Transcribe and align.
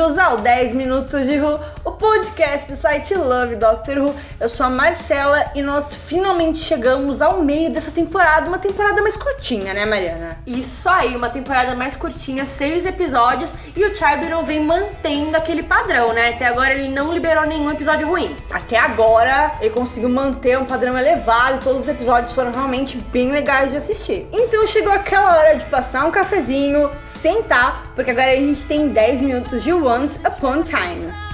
bem-vindos 0.00 0.18
ao 0.18 0.38
10 0.38 0.72
Minutos 0.74 1.26
de 1.26 1.38
Who, 1.38 1.60
o 1.84 1.92
podcast 1.92 2.70
do 2.70 2.76
site 2.76 3.14
Love 3.14 3.56
Doctor 3.56 3.98
Who. 3.98 4.14
Eu 4.38 4.48
sou 4.48 4.66
a 4.66 4.70
Marcela 4.70 5.44
e 5.54 5.62
nós 5.62 5.94
finalmente 5.94 6.58
chegamos 6.58 7.22
ao 7.22 7.42
meio 7.42 7.72
dessa 7.72 7.90
temporada, 7.90 8.48
uma 8.48 8.58
temporada 8.58 9.00
mais 9.02 9.16
curtinha, 9.16 9.72
né, 9.72 9.86
Mariana? 9.86 10.38
Isso 10.46 10.88
aí, 10.88 11.16
uma 11.16 11.30
temporada 11.30 11.74
mais 11.74 11.96
curtinha, 11.96 12.44
seis 12.44 12.84
episódios, 12.84 13.54
e 13.74 13.84
o 13.84 13.96
Charbonneau 13.96 14.44
vem 14.44 14.60
mantendo 14.60 15.36
aquele 15.36 15.62
padrão, 15.62 16.12
né? 16.12 16.30
Até 16.30 16.46
agora 16.46 16.74
ele 16.74 16.88
não 16.88 17.12
liberou 17.12 17.46
nenhum 17.46 17.70
episódio 17.70 18.08
ruim. 18.08 18.36
Até 18.50 18.78
agora 18.78 19.52
ele 19.60 19.70
conseguiu 19.70 20.08
manter 20.08 20.58
um 20.58 20.64
padrão 20.64 20.98
elevado, 20.98 21.62
todos 21.62 21.82
os 21.82 21.88
episódios 21.88 22.32
foram 22.32 22.52
realmente 22.52 22.98
bem 23.12 23.30
legais 23.30 23.70
de 23.70 23.76
assistir. 23.76 24.28
Então 24.32 24.66
chegou 24.66 24.92
aquela 24.92 25.36
hora 25.36 25.56
de 25.56 25.64
passar 25.66 26.04
um 26.04 26.10
cafezinho, 26.10 26.90
sentar, 27.02 27.90
porque 27.94 28.10
agora 28.10 28.32
a 28.32 28.36
gente 28.36 28.64
tem 28.64 28.88
10 28.88 29.20
minutos 29.22 29.62
de 29.62 29.72
Once 29.72 30.18
Upon 30.26 30.62
Time. 30.62 31.29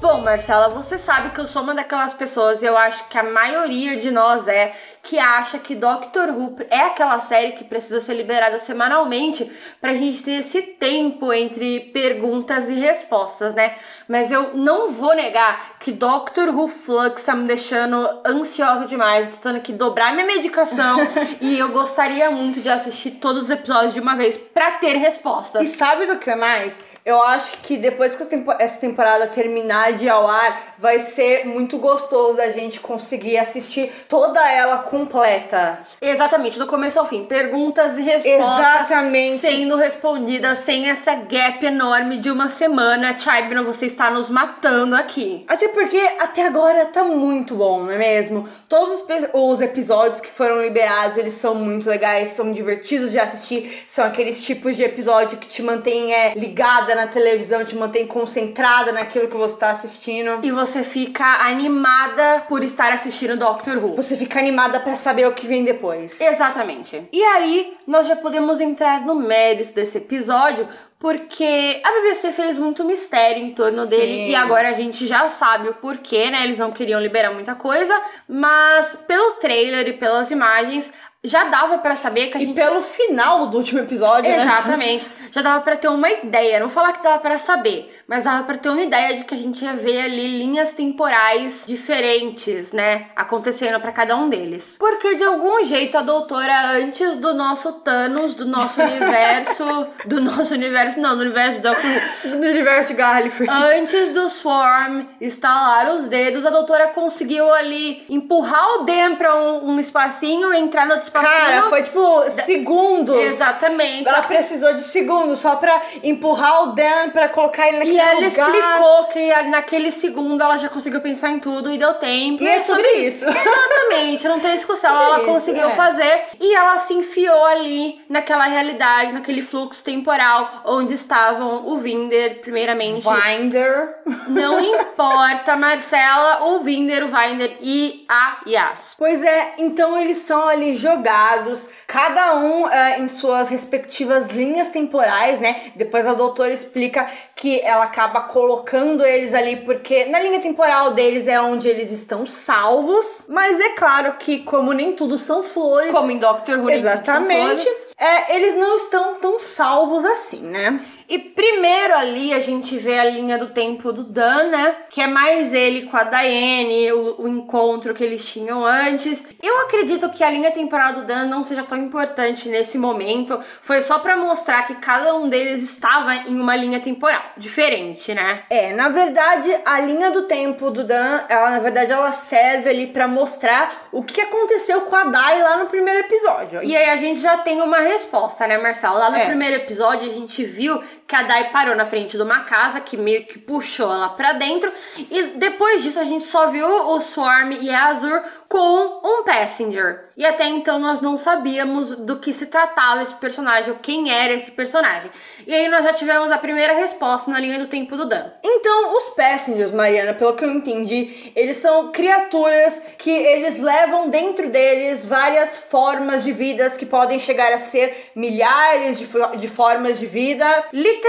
Bom, 0.00 0.22
Marcela, 0.22 0.68
você 0.68 0.96
sabe 0.96 1.30
que 1.30 1.40
eu 1.40 1.46
sou 1.46 1.62
uma 1.62 1.74
daquelas 1.74 2.14
pessoas, 2.14 2.62
e 2.62 2.66
eu 2.66 2.76
acho 2.76 3.08
que 3.08 3.18
a 3.18 3.22
maioria 3.22 3.96
de 3.96 4.10
nós 4.10 4.48
é, 4.48 4.72
que 5.02 5.18
acha 5.18 5.58
que 5.58 5.74
Doctor 5.74 6.28
Who 6.28 6.56
é 6.70 6.80
aquela 6.82 7.18
série 7.20 7.52
que 7.52 7.64
precisa 7.64 8.00
ser 8.00 8.14
liberada 8.14 8.58
semanalmente 8.58 9.50
pra 9.80 9.94
gente 9.94 10.22
ter 10.22 10.40
esse 10.40 10.60
tempo 10.62 11.32
entre 11.32 11.80
perguntas 11.92 12.68
e 12.68 12.74
respostas, 12.74 13.54
né? 13.54 13.74
Mas 14.06 14.30
eu 14.30 14.54
não 14.54 14.90
vou 14.90 15.14
negar 15.14 15.78
que 15.80 15.90
Doctor 15.90 16.48
Who 16.50 16.68
Flux 16.68 17.22
tá 17.24 17.34
me 17.34 17.46
deixando 17.46 17.96
ansiosa 18.26 18.84
demais. 18.86 19.26
Eu 19.28 19.34
tô 19.34 19.40
tendo 19.48 19.60
que 19.60 19.72
dobrar 19.72 20.12
minha 20.12 20.26
medicação 20.26 20.98
e 21.40 21.58
eu 21.58 21.70
gostaria 21.70 22.30
muito 22.30 22.60
de 22.60 22.68
assistir 22.68 23.12
todos 23.12 23.42
os 23.44 23.50
episódios 23.50 23.94
de 23.94 24.00
uma 24.00 24.14
vez 24.16 24.36
pra 24.36 24.72
ter 24.72 24.96
respostas. 24.96 25.62
E 25.62 25.66
sabe 25.66 26.06
do 26.06 26.18
que 26.18 26.30
é 26.30 26.36
mais? 26.36 26.80
Eu 27.02 27.22
acho 27.22 27.56
que 27.62 27.78
depois 27.78 28.14
que 28.14 28.20
essa 28.22 28.30
tempo- 28.30 28.54
essa 28.58 28.78
temporada 28.78 29.26
terminar 29.26 29.94
de 29.94 30.04
ir 30.04 30.08
ao 30.10 30.26
ar, 30.28 30.74
vai 30.78 30.98
ser 31.00 31.46
muito 31.46 31.78
gostoso 31.78 32.36
da 32.36 32.50
gente 32.50 32.78
conseguir 32.78 33.38
assistir 33.38 33.90
toda 34.06 34.38
ela 34.52 34.78
completa. 34.90 35.78
Exatamente, 36.02 36.58
do 36.58 36.66
começo 36.66 36.98
ao 36.98 37.06
fim. 37.06 37.24
Perguntas 37.24 37.96
e 37.96 38.02
respostas 38.02 38.90
Exatamente. 38.90 39.38
sendo 39.38 39.76
respondidas 39.76 40.58
sem 40.58 40.90
essa 40.90 41.14
gap 41.14 41.64
enorme 41.64 42.18
de 42.18 42.28
uma 42.28 42.48
semana. 42.48 43.16
Chibno, 43.16 43.64
você 43.64 43.86
está 43.86 44.10
nos 44.10 44.28
matando 44.28 44.96
aqui. 44.96 45.44
Até 45.46 45.68
porque 45.68 45.96
até 46.18 46.44
agora 46.44 46.86
tá 46.86 47.04
muito 47.04 47.54
bom, 47.54 47.84
não 47.84 47.92
é 47.92 47.98
mesmo? 47.98 48.48
Todos 48.68 49.04
os, 49.32 49.60
episódios 49.60 50.20
que 50.20 50.30
foram 50.30 50.60
liberados, 50.60 51.16
eles 51.16 51.34
são 51.34 51.54
muito 51.54 51.88
legais, 51.88 52.30
são 52.30 52.50
divertidos 52.50 53.12
de 53.12 53.18
assistir, 53.18 53.84
são 53.86 54.04
aqueles 54.04 54.42
tipos 54.42 54.74
de 54.74 54.82
episódio 54.82 55.38
que 55.38 55.46
te 55.46 55.62
mantém 55.62 56.12
é, 56.12 56.32
ligada 56.34 56.94
na 56.94 57.06
televisão, 57.06 57.64
te 57.64 57.76
mantém 57.76 58.06
concentrada 58.06 58.90
naquilo 58.90 59.28
que 59.28 59.36
você 59.36 59.56
tá 59.56 59.70
assistindo. 59.70 60.40
E 60.42 60.50
você 60.50 60.82
fica 60.82 61.24
animada 61.46 62.44
por 62.48 62.64
estar 62.64 62.92
assistindo 62.92 63.36
Doctor 63.36 63.76
Who. 63.76 63.94
Você 63.94 64.16
fica 64.16 64.40
animada 64.40 64.79
pra 64.80 64.94
saber 64.94 65.26
o 65.26 65.32
que 65.32 65.46
vem 65.46 65.64
depois. 65.64 66.20
Exatamente. 66.20 67.08
E 67.12 67.22
aí, 67.22 67.76
nós 67.86 68.06
já 68.06 68.16
podemos 68.16 68.60
entrar 68.60 69.04
no 69.06 69.14
mérito 69.14 69.72
desse 69.72 69.98
episódio, 69.98 70.68
porque 70.98 71.80
a 71.82 71.92
BBC 71.92 72.30
fez 72.32 72.58
muito 72.58 72.84
mistério 72.84 73.42
em 73.42 73.54
torno 73.54 73.86
dele 73.86 74.12
Sim. 74.12 74.28
e 74.28 74.34
agora 74.34 74.68
a 74.68 74.74
gente 74.74 75.06
já 75.06 75.30
sabe 75.30 75.68
o 75.68 75.74
porquê, 75.74 76.30
né? 76.30 76.44
Eles 76.44 76.58
não 76.58 76.70
queriam 76.70 77.00
liberar 77.00 77.32
muita 77.32 77.54
coisa, 77.54 77.98
mas 78.28 78.98
pelo 79.06 79.32
trailer 79.32 79.88
e 79.88 79.94
pelas 79.94 80.30
imagens 80.30 80.92
já 81.22 81.44
dava 81.44 81.78
pra 81.78 81.94
saber 81.94 82.28
que 82.28 82.38
a 82.38 82.40
E 82.40 82.46
gente 82.46 82.54
pelo 82.54 82.80
final 82.80 83.46
do 83.46 83.58
último 83.58 83.80
episódio, 83.80 84.30
né? 84.30 84.36
Exatamente. 84.36 85.06
Já 85.30 85.42
dava 85.42 85.60
pra 85.60 85.76
ter 85.76 85.88
uma 85.88 86.10
ideia, 86.10 86.58
não 86.58 86.68
falar 86.68 86.92
que 86.92 87.02
dava 87.02 87.18
pra 87.18 87.38
saber, 87.38 87.94
mas 88.08 88.24
dava 88.24 88.42
pra 88.44 88.56
ter 88.56 88.68
uma 88.68 88.80
ideia 88.80 89.16
de 89.16 89.24
que 89.24 89.34
a 89.34 89.36
gente 89.36 89.64
ia 89.64 89.74
ver 89.74 90.00
ali 90.00 90.38
linhas 90.38 90.72
temporais 90.72 91.64
diferentes, 91.66 92.72
né, 92.72 93.06
acontecendo 93.14 93.78
pra 93.80 93.92
cada 93.92 94.16
um 94.16 94.28
deles. 94.28 94.76
Porque 94.78 95.14
de 95.14 95.22
algum 95.22 95.62
jeito 95.64 95.96
a 95.96 96.02
doutora 96.02 96.72
antes 96.72 97.16
do 97.16 97.32
nosso 97.34 97.74
Thanos, 97.74 98.34
do 98.34 98.44
nosso 98.44 98.80
universo, 98.82 99.86
do 100.04 100.20
nosso 100.20 100.54
universo, 100.54 100.98
não, 100.98 101.14
do 101.14 101.22
universo 101.22 101.60
do 101.60 102.36
No 102.36 102.46
universo 102.48 102.88
de 102.88 102.94
Gallifrey. 102.94 103.48
Antes 103.48 104.12
do 104.12 104.28
Swarm 104.28 105.04
estalar 105.20 105.94
os 105.94 106.08
dedos, 106.08 106.44
a 106.44 106.50
doutora 106.50 106.88
conseguiu 106.88 107.52
ali 107.54 108.04
empurrar 108.08 108.80
o 108.80 108.84
Dan 108.84 109.14
pra 109.14 109.36
um, 109.36 109.70
um 109.70 109.80
espacinho, 109.80 110.52
entrar 110.52 110.86
no 110.86 110.98
espacinho. 111.10 111.36
Cara, 111.46 111.62
foi 111.62 111.82
tipo 111.82 112.30
segundos. 112.30 113.16
Exatamente. 113.16 114.08
Ela 114.08 114.22
precisou 114.22 114.74
de 114.74 114.82
segundos 114.82 115.38
só 115.40 115.56
pra 115.56 115.80
empurrar 116.02 116.64
o 116.64 116.66
Dan 116.74 117.10
pra 117.10 117.28
colocar 117.28 117.68
ele 117.68 117.78
naquele 117.78 117.96
E 117.96 118.00
ela 118.00 118.14
lugar. 118.14 118.26
explicou 118.28 119.04
que 119.06 119.42
naquele 119.48 119.90
segundo 119.92 120.42
ela 120.42 120.56
já 120.56 120.68
conseguiu 120.68 121.00
pensar 121.00 121.30
em 121.30 121.38
tudo 121.38 121.70
e 121.72 121.78
deu 121.78 121.94
tempo. 121.94 122.42
E 122.42 122.48
é 122.48 122.58
sobre 122.58 122.86
isso. 122.98 123.24
Exatamente, 123.28 124.28
não 124.28 124.40
tem 124.40 124.54
discussão. 124.54 125.00
ela 125.00 125.18
isso, 125.18 125.26
conseguiu 125.26 125.68
é. 125.68 125.72
fazer 125.72 126.22
e 126.40 126.54
ela 126.54 126.78
se 126.78 126.94
enfiou 126.94 127.44
ali 127.46 128.00
naquela 128.08 128.44
realidade, 128.44 129.12
naquele 129.12 129.42
fluxo 129.42 129.82
temporal 129.84 130.62
onde 130.64 130.94
estavam 130.94 131.66
o 131.68 131.78
Vinder, 131.78 132.40
primeiramente. 132.40 133.02
Vinder. 133.06 133.96
Não 134.28 134.60
importa, 134.62 135.56
Marcela, 135.56 136.44
o 136.44 136.60
Vinder, 136.60 137.04
o 137.04 137.08
Vinder 137.08 137.56
e 137.60 138.04
a 138.08 138.40
Yas. 138.46 138.94
Pois 138.98 139.22
é, 139.22 139.54
então 139.58 139.98
eles 139.98 140.18
são 140.18 140.48
ali 140.48 140.74
jogados, 141.00 141.68
cada 141.86 142.36
um 142.36 142.68
eh, 142.68 143.00
em 143.00 143.08
suas 143.08 143.48
respectivas 143.48 144.28
linhas 144.28 144.68
temporais, 144.68 145.40
né? 145.40 145.72
Depois 145.74 146.06
a 146.06 146.14
doutora 146.14 146.52
explica 146.52 147.06
que 147.34 147.60
ela 147.60 147.84
acaba 147.84 148.20
colocando 148.22 149.04
eles 149.04 149.32
ali 149.32 149.56
porque 149.56 150.04
na 150.04 150.20
linha 150.20 150.40
temporal 150.40 150.92
deles 150.92 151.26
é 151.26 151.40
onde 151.40 151.68
eles 151.68 151.90
estão 151.90 152.26
salvos, 152.26 153.24
mas 153.28 153.58
é 153.58 153.70
claro 153.70 154.14
que 154.18 154.40
como 154.40 154.72
nem 154.72 154.92
tudo 154.92 155.16
são 155.16 155.42
flores, 155.42 155.90
Como 155.90 156.10
em 156.10 156.18
Doctor 156.18 156.58
Who. 156.58 156.70
exatamente, 156.70 157.66
é, 157.98 158.36
eles 158.36 158.54
não 158.56 158.76
estão 158.76 159.14
tão 159.14 159.40
salvos 159.40 160.04
assim, 160.04 160.42
né? 160.42 160.80
E 161.10 161.18
primeiro 161.18 161.94
ali 161.96 162.32
a 162.32 162.38
gente 162.38 162.78
vê 162.78 162.98
a 162.98 163.04
linha 163.04 163.36
do 163.36 163.48
tempo 163.48 163.92
do 163.92 164.04
Dan, 164.04 164.44
né? 164.44 164.76
Que 164.88 165.00
é 165.00 165.08
mais 165.08 165.52
ele 165.52 165.82
com 165.86 165.96
a 165.96 166.04
Diane, 166.04 166.92
o, 166.92 167.22
o 167.22 167.28
encontro 167.28 167.92
que 167.92 168.04
eles 168.04 168.24
tinham 168.26 168.64
antes. 168.64 169.26
Eu 169.42 169.62
acredito 169.62 170.08
que 170.10 170.22
a 170.22 170.30
linha 170.30 170.52
temporal 170.52 170.92
do 170.92 171.02
Dan 171.04 171.24
não 171.24 171.42
seja 171.44 171.64
tão 171.64 171.76
importante 171.76 172.48
nesse 172.48 172.78
momento. 172.78 173.42
Foi 173.60 173.82
só 173.82 173.98
pra 173.98 174.16
mostrar 174.16 174.62
que 174.62 174.76
cada 174.76 175.12
um 175.16 175.28
deles 175.28 175.62
estava 175.64 176.14
em 176.14 176.40
uma 176.40 176.54
linha 176.54 176.78
temporal 176.78 177.22
diferente, 177.36 178.14
né? 178.14 178.44
É, 178.48 178.72
na 178.72 178.88
verdade, 178.88 179.50
a 179.64 179.80
linha 179.80 180.12
do 180.12 180.22
tempo 180.22 180.70
do 180.70 180.84
Dan, 180.84 181.22
ela 181.28 181.50
na 181.50 181.58
verdade 181.58 181.90
ela 181.90 182.12
serve 182.12 182.70
ali 182.70 182.86
pra 182.86 183.08
mostrar 183.08 183.88
o 183.90 184.04
que 184.04 184.20
aconteceu 184.20 184.82
com 184.82 184.94
a 184.94 185.04
Dai 185.04 185.42
lá 185.42 185.56
no 185.56 185.66
primeiro 185.66 186.00
episódio. 186.00 186.62
E 186.62 186.76
aí 186.76 186.88
a 186.90 186.96
gente 186.96 187.20
já 187.20 187.38
tem 187.38 187.60
uma 187.60 187.80
resposta, 187.80 188.46
né, 188.46 188.56
Marcelo? 188.58 188.96
Lá 188.96 189.10
no 189.10 189.16
É. 189.16 189.26
primeiro 189.26 189.56
episódio 189.56 190.08
a 190.08 190.14
gente 190.14 190.44
viu 190.44 190.80
que 191.10 191.16
a 191.16 191.24
Dai 191.24 191.50
parou 191.50 191.74
na 191.74 191.84
frente 191.84 192.16
de 192.16 192.22
uma 192.22 192.44
casa 192.44 192.80
que 192.80 192.96
meio 192.96 193.24
que 193.24 193.36
puxou 193.36 193.92
ela 193.92 194.10
pra 194.10 194.32
dentro. 194.32 194.70
E 194.96 195.22
depois 195.34 195.82
disso 195.82 195.98
a 195.98 196.04
gente 196.04 196.22
só 196.22 196.46
viu 196.46 196.64
o 196.64 197.00
Swarm 197.00 197.50
e 197.60 197.68
a 197.68 197.88
Azur 197.88 198.22
com 198.48 199.00
um 199.02 199.24
passenger. 199.24 200.04
E 200.16 200.24
até 200.24 200.46
então 200.46 200.78
nós 200.78 201.00
não 201.00 201.18
sabíamos 201.18 201.96
do 201.96 202.18
que 202.18 202.32
se 202.32 202.46
tratava 202.46 203.02
esse 203.02 203.14
personagem, 203.14 203.70
ou 203.70 203.78
quem 203.78 204.12
era 204.12 204.32
esse 204.32 204.52
personagem. 204.52 205.10
E 205.46 205.52
aí 205.52 205.68
nós 205.68 205.82
já 205.82 205.92
tivemos 205.92 206.30
a 206.30 206.38
primeira 206.38 206.74
resposta 206.74 207.30
na 207.30 207.40
linha 207.40 207.58
do 207.58 207.66
tempo 207.66 207.96
do 207.96 208.04
Dan. 208.04 208.30
Então, 208.44 208.96
os 208.96 209.08
Passengers, 209.10 209.72
Mariana, 209.72 210.14
pelo 210.14 210.34
que 210.34 210.44
eu 210.44 210.50
entendi, 210.50 211.32
eles 211.34 211.56
são 211.56 211.90
criaturas 211.90 212.82
que 212.98 213.10
eles 213.10 213.58
levam 213.58 214.10
dentro 214.10 214.48
deles 214.48 215.06
várias 215.06 215.56
formas 215.56 216.22
de 216.22 216.32
vidas 216.32 216.76
que 216.76 216.86
podem 216.86 217.18
chegar 217.18 217.52
a 217.52 217.58
ser 217.58 218.12
milhares 218.14 218.98
de, 218.98 219.06
de 219.38 219.48
formas 219.48 219.98
de 219.98 220.06
vida. 220.06 220.46
Literalmente 220.72 220.99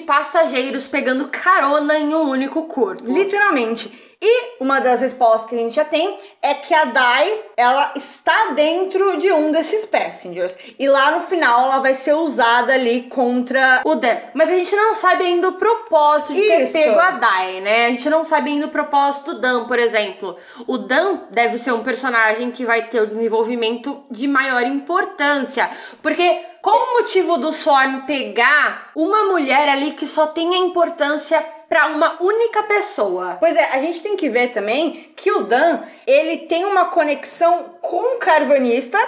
passageiros 0.00 0.88
pegando 0.88 1.28
carona 1.28 1.98
em 1.98 2.14
um 2.14 2.28
único 2.28 2.66
corpo. 2.66 3.04
Literalmente. 3.06 4.07
E 4.20 4.56
uma 4.60 4.80
das 4.80 5.00
respostas 5.00 5.48
que 5.48 5.54
a 5.54 5.58
gente 5.58 5.76
já 5.76 5.84
tem 5.84 6.18
é 6.42 6.52
que 6.54 6.74
a 6.74 6.86
Dai, 6.86 7.40
ela 7.56 7.92
está 7.94 8.50
dentro 8.50 9.16
de 9.20 9.30
um 9.32 9.52
desses 9.52 9.86
passengers. 9.86 10.56
E 10.76 10.88
lá 10.88 11.12
no 11.12 11.20
final 11.20 11.66
ela 11.66 11.78
vai 11.78 11.94
ser 11.94 12.14
usada 12.14 12.72
ali 12.72 13.02
contra 13.02 13.80
o 13.84 13.94
Dan. 13.94 14.16
Mas 14.34 14.48
a 14.48 14.54
gente 14.56 14.74
não 14.74 14.96
sabe 14.96 15.24
ainda 15.24 15.48
o 15.50 15.52
propósito 15.52 16.34
de 16.34 16.40
Isso. 16.40 16.72
ter 16.72 16.84
pego 16.84 16.98
a 16.98 17.12
Dai, 17.12 17.60
né? 17.60 17.86
A 17.86 17.90
gente 17.90 18.10
não 18.10 18.24
sabe 18.24 18.50
ainda 18.50 18.66
o 18.66 18.70
propósito 18.70 19.34
do 19.34 19.40
Dan, 19.40 19.66
por 19.66 19.78
exemplo. 19.78 20.36
O 20.66 20.78
Dan 20.78 21.20
deve 21.30 21.56
ser 21.56 21.72
um 21.72 21.84
personagem 21.84 22.50
que 22.50 22.64
vai 22.64 22.88
ter 22.88 23.00
o 23.00 23.06
desenvolvimento 23.06 24.04
de 24.10 24.26
maior 24.26 24.62
importância. 24.62 25.70
Porque 26.02 26.44
qual 26.60 26.76
o 26.76 26.94
motivo 26.94 27.36
do 27.36 27.52
Swarm 27.52 28.04
pegar 28.04 28.90
uma 28.96 29.24
mulher 29.24 29.68
ali 29.68 29.92
que 29.92 30.06
só 30.06 30.26
tem 30.26 30.54
a 30.54 30.58
importância 30.58 31.57
pra 31.68 31.88
uma 31.88 32.20
única 32.22 32.62
pessoa. 32.64 33.36
Pois 33.38 33.54
é, 33.54 33.70
a 33.72 33.80
gente 33.80 34.02
tem 34.02 34.16
que 34.16 34.28
ver 34.28 34.48
também 34.48 35.12
que 35.14 35.30
o 35.30 35.44
Dan, 35.44 35.80
ele 36.06 36.46
tem 36.46 36.64
uma 36.64 36.86
conexão 36.86 37.76
com 37.80 38.16
o 38.16 38.18
Carvanista, 38.18 38.98